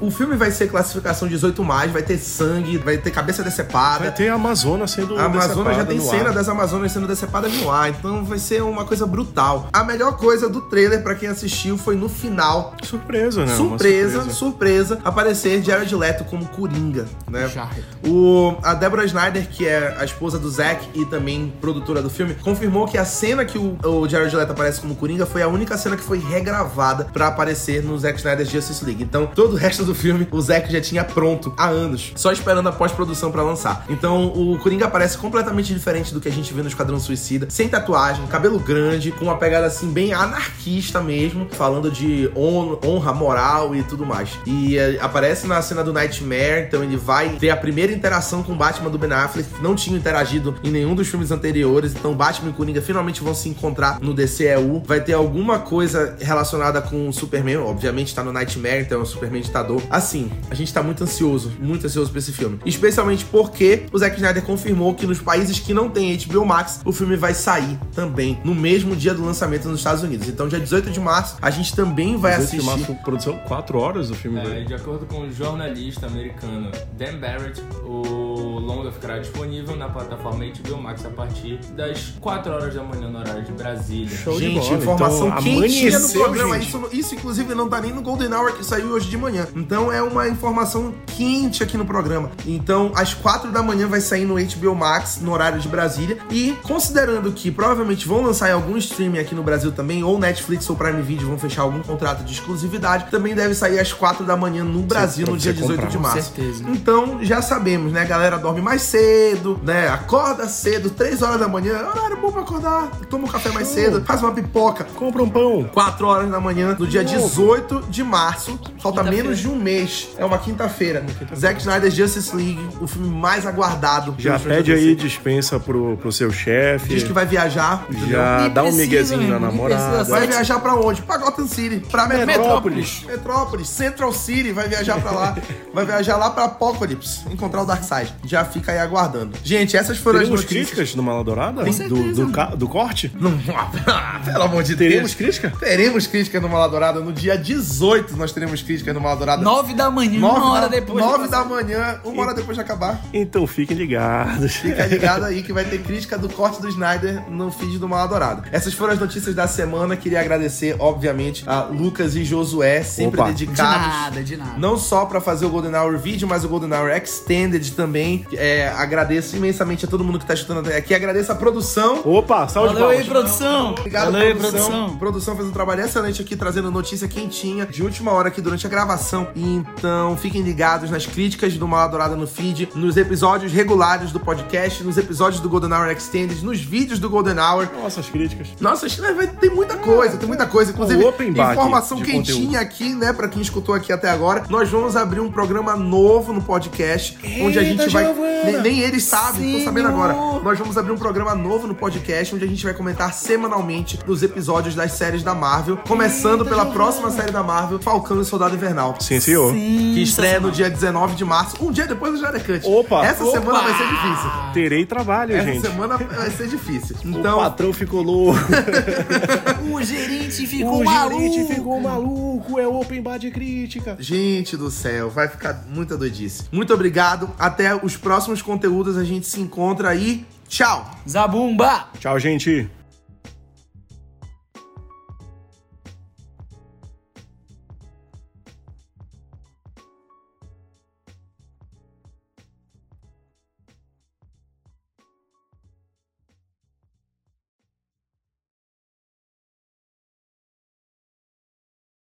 O 0.00 0.10
filme 0.10 0.36
vai 0.36 0.50
ser 0.50 0.68
classificação 0.68 1.26
18 1.26 1.64
mais, 1.64 1.90
vai 1.90 2.02
ter 2.02 2.18
sangue, 2.18 2.78
vai 2.78 2.98
ter 2.98 3.10
cabeça 3.10 3.42
decepada. 3.42 4.04
Vai 4.04 4.12
ter 4.12 4.28
a 4.28 4.34
Amazônia 4.34 4.86
sendo 4.86 5.18
A 5.18 5.24
Amazônia 5.24 5.74
já 5.74 5.84
tem 5.84 6.00
cena 6.00 6.28
ar. 6.28 6.34
das 6.34 6.48
Amazonas 6.48 6.92
sendo 6.92 7.06
decepadas 7.06 7.52
no 7.54 7.70
ar, 7.70 7.90
então 7.90 8.24
vai 8.24 8.38
ser 8.38 8.62
uma 8.62 8.84
coisa 8.84 9.06
brutal. 9.06 9.68
A 9.72 9.82
melhor 9.82 10.16
coisa 10.16 10.48
do 10.48 10.60
trailer, 10.62 11.02
pra 11.02 11.14
quem 11.14 11.28
assistiu, 11.28 11.76
foi 11.76 11.96
no 11.96 12.08
final. 12.08 12.74
Surpresa, 12.82 13.44
né? 13.44 13.54
Uma 13.54 13.56
surpresa, 13.56 14.30
surpresa, 14.30 15.00
aparecer 15.04 15.62
Jared 15.62 15.94
Leto 15.94 16.24
como 16.24 16.46
Coringa, 16.46 17.06
né? 17.28 17.48
Jared. 17.48 17.84
O, 18.06 18.56
a 18.62 18.74
Deborah 18.74 19.04
Snyder, 19.04 19.48
que 19.48 19.66
é 19.66 19.96
a 19.98 20.04
esposa 20.04 20.38
do 20.38 20.48
Zack 20.48 20.88
e 20.94 21.04
também 21.06 21.52
produtora 21.60 22.00
do 22.02 22.10
filme, 22.10 22.34
confirmou 22.34 22.86
que 22.86 22.98
a 22.98 23.04
cena 23.04 23.44
que 23.44 23.58
o, 23.58 23.76
o 23.82 24.08
Jared 24.08 24.34
Leto 24.34 24.52
aparece 24.52 24.80
como 24.80 24.94
Coringa 24.94 25.26
foi 25.26 25.42
a 25.42 25.48
única 25.48 25.76
cena 25.76 25.96
que 25.96 26.02
foi 26.02 26.18
regravada 26.18 27.04
pra 27.04 27.28
aparecer 27.28 27.82
no 27.82 27.98
Zack 27.98 28.18
Snyder's 28.18 28.50
Justice 28.50 28.84
League. 28.84 29.02
Então, 29.02 29.25
todo 29.34 29.52
o 29.54 29.56
resto 29.56 29.84
do 29.84 29.94
filme, 29.94 30.26
o 30.30 30.40
Zack 30.40 30.70
já 30.72 30.80
tinha 30.80 31.04
pronto 31.04 31.52
há 31.56 31.66
anos, 31.68 32.12
só 32.16 32.32
esperando 32.32 32.68
a 32.68 32.72
pós-produção 32.72 33.30
pra 33.30 33.42
lançar. 33.42 33.84
Então, 33.88 34.26
o 34.26 34.58
Coringa 34.58 34.86
aparece 34.86 35.16
completamente 35.18 35.72
diferente 35.72 36.12
do 36.12 36.20
que 36.20 36.28
a 36.28 36.32
gente 36.32 36.52
vê 36.52 36.62
no 36.62 36.68
Esquadrão 36.68 36.98
Suicida, 37.00 37.46
sem 37.50 37.68
tatuagem, 37.68 38.26
cabelo 38.26 38.58
grande, 38.58 39.10
com 39.12 39.24
uma 39.26 39.36
pegada 39.36 39.66
assim 39.66 39.90
bem 39.90 40.12
anarquista 40.12 41.00
mesmo, 41.00 41.46
falando 41.50 41.90
de 41.90 42.30
hon- 42.34 42.78
honra, 42.84 43.12
moral 43.12 43.74
e 43.74 43.82
tudo 43.82 44.04
mais. 44.06 44.30
E 44.46 44.76
é, 44.78 44.98
aparece 45.00 45.46
na 45.46 45.60
cena 45.62 45.82
do 45.82 45.92
Nightmare, 45.92 46.66
então 46.68 46.82
ele 46.82 46.96
vai 46.96 47.30
ter 47.30 47.50
a 47.50 47.56
primeira 47.56 47.92
interação 47.92 48.42
com 48.42 48.52
o 48.52 48.56
Batman 48.56 48.90
do 48.90 48.98
Ben 48.98 49.12
Affleck, 49.12 49.48
que 49.48 49.62
não 49.62 49.74
tinha 49.74 49.96
interagido 49.96 50.54
em 50.62 50.70
nenhum 50.70 50.94
dos 50.94 51.08
filmes 51.08 51.30
anteriores, 51.30 51.92
então 51.94 52.14
Batman 52.14 52.50
e 52.50 52.52
Coringa 52.52 52.82
finalmente 52.82 53.22
vão 53.22 53.34
se 53.34 53.48
encontrar 53.48 53.98
no 54.00 54.12
DCEU. 54.14 54.82
Vai 54.86 55.00
ter 55.00 55.12
alguma 55.14 55.58
coisa 55.58 56.16
relacionada 56.20 56.80
com 56.82 57.08
o 57.08 57.12
Superman, 57.12 57.58
obviamente 57.58 58.14
tá 58.14 58.22
no 58.22 58.32
Nightmare, 58.32 58.80
então 58.82 59.04
é 59.16 59.18
o 59.18 59.18
Superman 59.18 59.42
ditador. 59.42 59.82
Assim, 59.90 60.30
a 60.50 60.54
gente 60.54 60.72
tá 60.72 60.82
muito 60.82 61.02
ansioso, 61.02 61.52
muito 61.60 61.86
ansioso 61.86 62.10
pra 62.10 62.18
esse 62.18 62.32
filme. 62.32 62.58
Especialmente 62.64 63.24
porque 63.24 63.84
o 63.92 63.98
Zack 63.98 64.16
Snyder 64.16 64.42
confirmou 64.42 64.94
que 64.94 65.06
nos 65.06 65.20
países 65.20 65.58
que 65.58 65.72
não 65.72 65.88
tem 65.88 66.16
HBO 66.16 66.44
Max, 66.44 66.80
o 66.84 66.92
filme 66.92 67.16
vai 67.16 67.34
sair 67.34 67.78
também 67.94 68.38
no 68.44 68.54
mesmo 68.54 68.94
dia 68.94 69.14
do 69.14 69.24
lançamento 69.24 69.68
nos 69.68 69.80
Estados 69.80 70.02
Unidos. 70.02 70.28
Então, 70.28 70.48
dia 70.48 70.60
18 70.60 70.90
de 70.90 71.00
março, 71.00 71.36
a 71.40 71.50
gente 71.50 71.74
também 71.74 72.16
vai 72.16 72.34
assistir. 72.34 72.62
máximo 72.62 72.96
produção, 73.02 73.38
4 73.46 73.78
horas 73.78 74.10
o 74.10 74.14
filme. 74.14 74.38
É, 74.38 74.44
velho. 74.44 74.66
de 74.66 74.74
acordo 74.74 75.06
com 75.06 75.20
o 75.20 75.32
jornalista 75.32 76.06
americano 76.06 76.70
Dan 76.96 77.18
Barrett, 77.18 77.60
o 77.84 78.25
longa 78.38 78.90
ficará 78.92 79.18
disponível 79.18 79.76
na 79.76 79.88
plataforma 79.88 80.44
HBO 80.44 80.80
Max 80.82 81.04
a 81.04 81.10
partir 81.10 81.58
das 81.74 82.14
4 82.20 82.52
horas 82.52 82.74
da 82.74 82.82
manhã 82.82 83.08
no 83.08 83.18
horário 83.18 83.42
de 83.42 83.52
Brasília. 83.52 84.08
Show 84.16 84.34
de 84.38 84.40
Gente, 84.46 84.60
bola. 84.64 84.76
informação 84.78 85.28
Então, 85.28 85.42
quentinha 85.42 85.98
no 85.98 86.08
programa. 86.10 86.54
gente. 86.60 86.68
Isso, 86.68 86.88
isso, 86.92 87.14
inclusive, 87.14 87.54
não 87.54 87.68
tá 87.68 87.80
nem 87.80 87.92
no 87.92 88.02
Golden 88.02 88.32
Hour 88.32 88.52
que 88.52 88.64
saiu 88.64 88.88
hoje 88.88 89.08
de 89.08 89.16
manhã. 89.16 89.46
Então, 89.54 89.90
é 89.92 90.02
uma 90.02 90.28
informação 90.28 90.94
quente 91.06 91.62
aqui 91.62 91.76
no 91.76 91.84
programa. 91.84 92.30
Então, 92.46 92.92
às 92.94 93.14
quatro 93.14 93.50
da 93.50 93.62
manhã 93.62 93.86
vai 93.88 94.00
sair 94.00 94.24
no 94.24 94.34
HBO 94.34 94.74
Max, 94.74 95.20
no 95.20 95.32
horário 95.32 95.58
de 95.60 95.68
Brasília. 95.68 96.18
E, 96.30 96.54
considerando 96.62 97.32
que 97.32 97.50
provavelmente 97.50 98.06
vão 98.06 98.22
lançar 98.22 98.50
em 98.50 98.52
algum 98.52 98.76
streaming 98.76 99.18
aqui 99.18 99.34
no 99.34 99.42
Brasil 99.42 99.72
também, 99.72 100.02
ou 100.04 100.18
Netflix 100.18 100.68
ou 100.68 100.76
Prime 100.76 101.02
Video 101.02 101.26
vão 101.28 101.38
fechar 101.38 101.62
algum 101.62 101.80
contrato 101.82 102.22
de 102.24 102.32
exclusividade, 102.32 103.10
também 103.10 103.34
deve 103.34 103.54
sair 103.54 103.78
às 103.78 103.92
quatro 103.92 104.24
da 104.24 104.36
manhã 104.36 104.64
no 104.64 104.80
Brasil, 104.82 105.26
no 105.26 105.36
dia 105.36 105.52
18 105.52 105.72
comprar, 105.74 105.88
de 105.90 105.96
com 105.96 106.02
março. 106.02 106.32
certeza. 106.34 106.64
Então, 106.68 107.18
já 107.22 107.40
sabemos, 107.42 107.92
né? 107.92 108.02
A 108.02 108.04
galera 108.26 108.38
dorme 108.38 108.60
mais 108.60 108.82
cedo, 108.82 109.60
né? 109.62 109.88
Acorda 109.88 110.48
cedo, 110.48 110.90
três 110.90 111.22
horas 111.22 111.38
da 111.38 111.46
manhã, 111.46 111.78
horário 111.88 112.16
bom 112.16 112.32
pra 112.32 112.42
acordar. 112.42 112.90
Toma 113.08 113.24
um 113.24 113.28
café 113.28 113.50
mais 113.50 113.68
cedo, 113.68 114.04
faz 114.04 114.20
uma 114.22 114.32
pipoca. 114.32 114.84
Compra 114.84 115.22
um 115.22 115.28
pão. 115.28 115.64
4 115.72 116.06
horas 116.06 116.30
da 116.30 116.40
manhã, 116.40 116.76
no 116.78 116.86
dia 116.86 117.02
Novo. 117.02 117.28
18 117.28 117.82
de 117.88 118.02
março. 118.02 118.58
Falta 118.80 119.02
menos 119.02 119.38
de 119.38 119.48
um 119.48 119.56
mês. 119.56 120.08
É 120.16 120.24
uma 120.24 120.38
quinta-feira. 120.38 121.04
Zack 121.36 121.60
Snyder 121.60 121.90
Justice 121.90 122.34
League, 122.34 122.68
o 122.80 122.86
filme 122.86 123.08
mais 123.08 123.46
aguardado. 123.46 124.14
Já 124.18 124.38
pede 124.38 124.72
aí 124.72 124.94
dispensa 124.96 125.60
pro, 125.60 125.96
pro 125.98 126.10
seu 126.10 126.30
chefe. 126.32 126.88
Diz 126.88 127.04
que 127.04 127.12
vai 127.12 127.26
viajar. 127.26 127.86
entendeu? 127.88 128.08
Já 128.08 128.48
dá 128.48 128.64
um 128.64 128.72
miguezinho 128.72 129.22
meu 129.22 129.38
na 129.40 129.46
namorada. 129.46 130.04
Vai 130.04 130.26
viajar 130.26 130.58
pra 130.58 130.74
onde? 130.74 131.02
Pra 131.02 131.16
Gotham 131.18 131.46
City. 131.46 131.78
Pra 131.90 132.06
Metrópolis. 132.06 132.36
Metrópolis. 132.36 133.04
Metrópolis. 133.06 133.68
Central 133.68 134.12
City. 134.12 134.52
Vai 134.52 134.68
viajar 134.68 135.00
pra 135.00 135.10
lá. 135.12 135.36
Vai 135.72 135.84
viajar 135.84 136.16
lá 136.16 136.30
pra 136.30 136.44
Apocalypse. 136.44 137.20
Encontrar 137.30 137.62
o 137.62 137.66
Darkseid. 137.66 138.14
Já 138.24 138.44
fica 138.44 138.72
aí 138.72 138.78
aguardando. 138.78 139.32
Gente, 139.44 139.76
essas 139.76 139.98
foram 139.98 140.18
Teremos 140.20 140.40
as 140.40 140.44
notícias. 140.44 140.68
críticas 140.70 140.94
no 140.94 141.02
Mala 141.02 141.22
Dourada? 141.24 141.60
Com 141.64 141.70
Do, 141.70 141.72
certeza. 141.72 142.24
do, 142.26 142.56
do 142.56 142.68
corte? 142.68 143.12
Não, 143.18 143.32
pelo 144.24 144.42
amor 144.42 144.62
de 144.62 144.76
Teremos 144.76 145.14
Deus. 145.14 145.14
crítica? 145.14 145.52
Teremos 145.58 146.06
críticas 146.06 146.40
no 146.42 146.48
Maladourada. 146.48 147.00
No 147.00 147.12
dia 147.12 147.36
18 147.38 148.16
nós 148.16 148.32
teremos 148.32 148.62
críticas 148.62 148.94
no 148.94 149.00
Maladourada. 149.00 149.42
Nove 149.42 149.74
da 149.74 149.90
manhã, 149.90 150.18
Nove 150.20 150.40
uma 150.40 150.50
hora 150.52 150.68
depois. 150.68 151.04
nove 151.04 151.28
da 151.28 151.44
manhã, 151.44 152.00
uma 152.04 152.22
hora 152.22 152.34
depois 152.34 152.56
de 152.56 152.60
acabar. 152.62 153.00
Então 153.12 153.46
fiquem 153.46 153.76
ligados. 153.76 154.56
Fica 154.56 154.84
ligado 154.86 155.24
aí 155.24 155.42
que 155.42 155.52
vai 155.52 155.64
ter 155.64 155.78
crítica 155.82 156.16
do 156.18 156.28
corte 156.28 156.60
do 156.60 156.68
Snyder 156.68 157.22
no 157.30 157.50
feed 157.50 157.78
do 157.78 157.88
Maladourado. 157.88 158.44
Essas 158.52 158.74
foram 158.74 158.92
as 158.94 158.98
notícias 159.00 159.34
da 159.34 159.46
semana. 159.46 159.96
Queria 159.96 160.20
agradecer, 160.20 160.76
obviamente, 160.78 161.44
a 161.46 161.62
Lucas 161.64 162.14
e 162.16 162.24
Josué, 162.24 162.82
sempre 162.82 163.20
Opa. 163.20 163.30
De 163.32 163.46
dedicados. 163.46 163.86
nada, 163.86 164.22
de 164.22 164.36
nada. 164.36 164.58
Não 164.58 164.76
só 164.78 165.04
pra 165.06 165.20
fazer 165.20 165.46
o 165.46 165.50
Golden 165.50 165.74
Hour 165.74 165.98
vídeo, 165.98 166.26
mas 166.28 166.44
o 166.44 166.48
Golden 166.48 166.72
Hour 166.72 166.90
Extended 166.90 167.72
também. 167.72 168.05
É, 168.32 168.68
agradeço 168.68 169.36
imensamente 169.36 169.84
a 169.84 169.88
todo 169.88 170.04
mundo 170.04 170.18
que 170.18 170.26
tá 170.26 170.34
chutando 170.36 170.60
até 170.60 170.76
aqui. 170.76 170.94
Agradeço 170.94 171.32
a 171.32 171.34
produção. 171.34 172.00
Opa, 172.04 172.48
salve 172.48 172.74
Valeu 172.74 172.88
aí, 172.88 173.04
produção. 173.04 173.70
Obrigado, 173.72 174.12
Valeu 174.12 174.28
aí, 174.28 174.34
produção. 174.34 174.96
produção. 174.96 175.36
Fez 175.36 175.48
um 175.48 175.52
trabalho 175.52 175.82
excelente 175.82 176.22
aqui, 176.22 176.36
trazendo 176.36 176.70
notícia 176.70 177.06
quentinha, 177.08 177.66
de 177.66 177.82
última 177.82 178.12
hora 178.12 178.28
aqui 178.28 178.40
durante 178.40 178.66
a 178.66 178.70
gravação. 178.70 179.28
Então, 179.34 180.16
fiquem 180.16 180.42
ligados 180.42 180.90
nas 180.90 181.06
críticas 181.06 181.54
do 181.56 181.66
Mal 181.66 181.80
Adorada 181.80 182.14
no 182.16 182.26
feed, 182.26 182.68
nos 182.74 182.96
episódios 182.96 183.52
regulares 183.52 184.12
do 184.12 184.20
podcast, 184.20 184.82
nos 184.84 184.96
episódios 184.98 185.40
do 185.40 185.48
Golden 185.48 185.72
Hour 185.72 185.90
Extended, 185.90 186.44
nos 186.44 186.60
vídeos 186.60 186.98
do 186.98 187.08
Golden 187.10 187.38
Hour. 187.38 187.68
Nossas 187.82 188.08
críticas. 188.08 188.48
Nossa, 188.60 188.86
acho 188.86 188.96
que 189.02 189.12
vai- 189.12 189.26
tem 189.26 189.50
muita 189.50 189.76
coisa, 189.76 190.16
tem 190.16 190.28
muita 190.28 190.46
coisa. 190.46 190.70
Inclusive, 190.72 191.02
informação 191.30 191.98
quentinha 192.00 192.24
conteúdo. 192.24 192.56
aqui, 192.56 192.94
né, 192.94 193.12
pra 193.12 193.28
quem 193.28 193.40
escutou 193.42 193.74
aqui 193.74 193.92
até 193.92 194.10
agora. 194.10 194.44
Nós 194.48 194.68
vamos 194.68 194.96
abrir 194.96 195.20
um 195.20 195.30
programa 195.30 195.76
novo 195.76 196.32
no 196.32 196.42
podcast, 196.42 197.16
onde 197.42 197.58
a 197.58 197.62
Eita, 197.62 197.82
gente 197.84 197.95
vai. 198.04 198.44
Nem, 198.44 198.62
nem 198.62 198.78
eles 198.80 199.04
sabem, 199.04 199.58
tô 199.58 199.64
sabendo 199.64 199.88
Senhor! 199.88 200.10
agora. 200.10 200.42
Nós 200.44 200.58
vamos 200.58 200.76
abrir 200.78 200.92
um 200.92 200.96
programa 200.98 201.34
novo 201.34 201.66
no 201.66 201.74
podcast, 201.74 202.34
onde 202.34 202.44
a 202.44 202.48
gente 202.48 202.62
vai 202.64 202.74
comentar 202.74 203.12
semanalmente 203.12 203.98
os 204.06 204.22
episódios 204.22 204.74
das 204.74 204.92
séries 204.92 205.22
da 205.22 205.34
Marvel, 205.34 205.76
começando 205.78 206.44
pela 206.44 206.66
próxima 206.66 207.10
série 207.10 207.32
da 207.32 207.42
Marvel, 207.42 207.78
Falcão 207.80 208.20
e 208.20 208.24
Soldado 208.24 208.54
Invernal. 208.54 208.96
Sim, 209.00 209.18
senhor. 209.20 209.52
Sim, 209.52 209.92
Que 209.94 210.02
estreia 210.02 210.38
no 210.38 210.50
dia 210.50 210.70
19 210.70 211.14
de 211.16 211.24
março, 211.24 211.56
um 211.64 211.72
dia 211.72 211.86
depois 211.86 212.18
do 212.20 212.26
Cut. 212.26 212.60
Opa! 212.64 213.04
Essa 213.04 213.24
Opa! 213.24 213.38
semana 213.40 213.60
vai 213.62 213.72
ser 213.76 213.86
difícil. 213.88 214.30
Terei 214.52 214.86
trabalho, 214.86 215.34
Essa 215.36 215.52
gente. 215.52 215.66
semana 215.66 215.96
vai 215.96 216.30
ser 216.30 216.48
difícil. 216.48 216.96
O 217.04 217.08
Então, 217.08 217.38
patrão 217.38 217.72
ficou 217.72 218.02
louco. 218.02 218.38
O 219.70 219.82
gerente 219.82 220.46
ficou 220.46 220.80
o 220.80 220.84
maluco. 220.84 221.20
gerente 221.22 221.54
ficou 221.54 221.80
maluco. 221.80 222.58
É 222.58 222.66
open 222.66 223.02
bar 223.02 223.18
de 223.18 223.30
crítica. 223.30 223.96
Gente 223.98 224.56
do 224.56 224.70
céu, 224.70 225.10
vai 225.10 225.28
ficar 225.28 225.64
muita 225.68 225.96
doidice. 225.96 226.44
Muito 226.52 226.72
obrigado. 226.72 227.30
Até 227.38 227.74
os 227.86 227.96
próximos 227.96 228.42
conteúdos. 228.42 228.98
A 228.98 229.04
gente 229.04 229.26
se 229.26 229.40
encontra 229.40 229.88
aí. 229.88 230.26
Tchau! 230.48 230.90
Zabumba. 231.08 231.88
Tchau, 231.98 232.18
gente. 232.18 232.68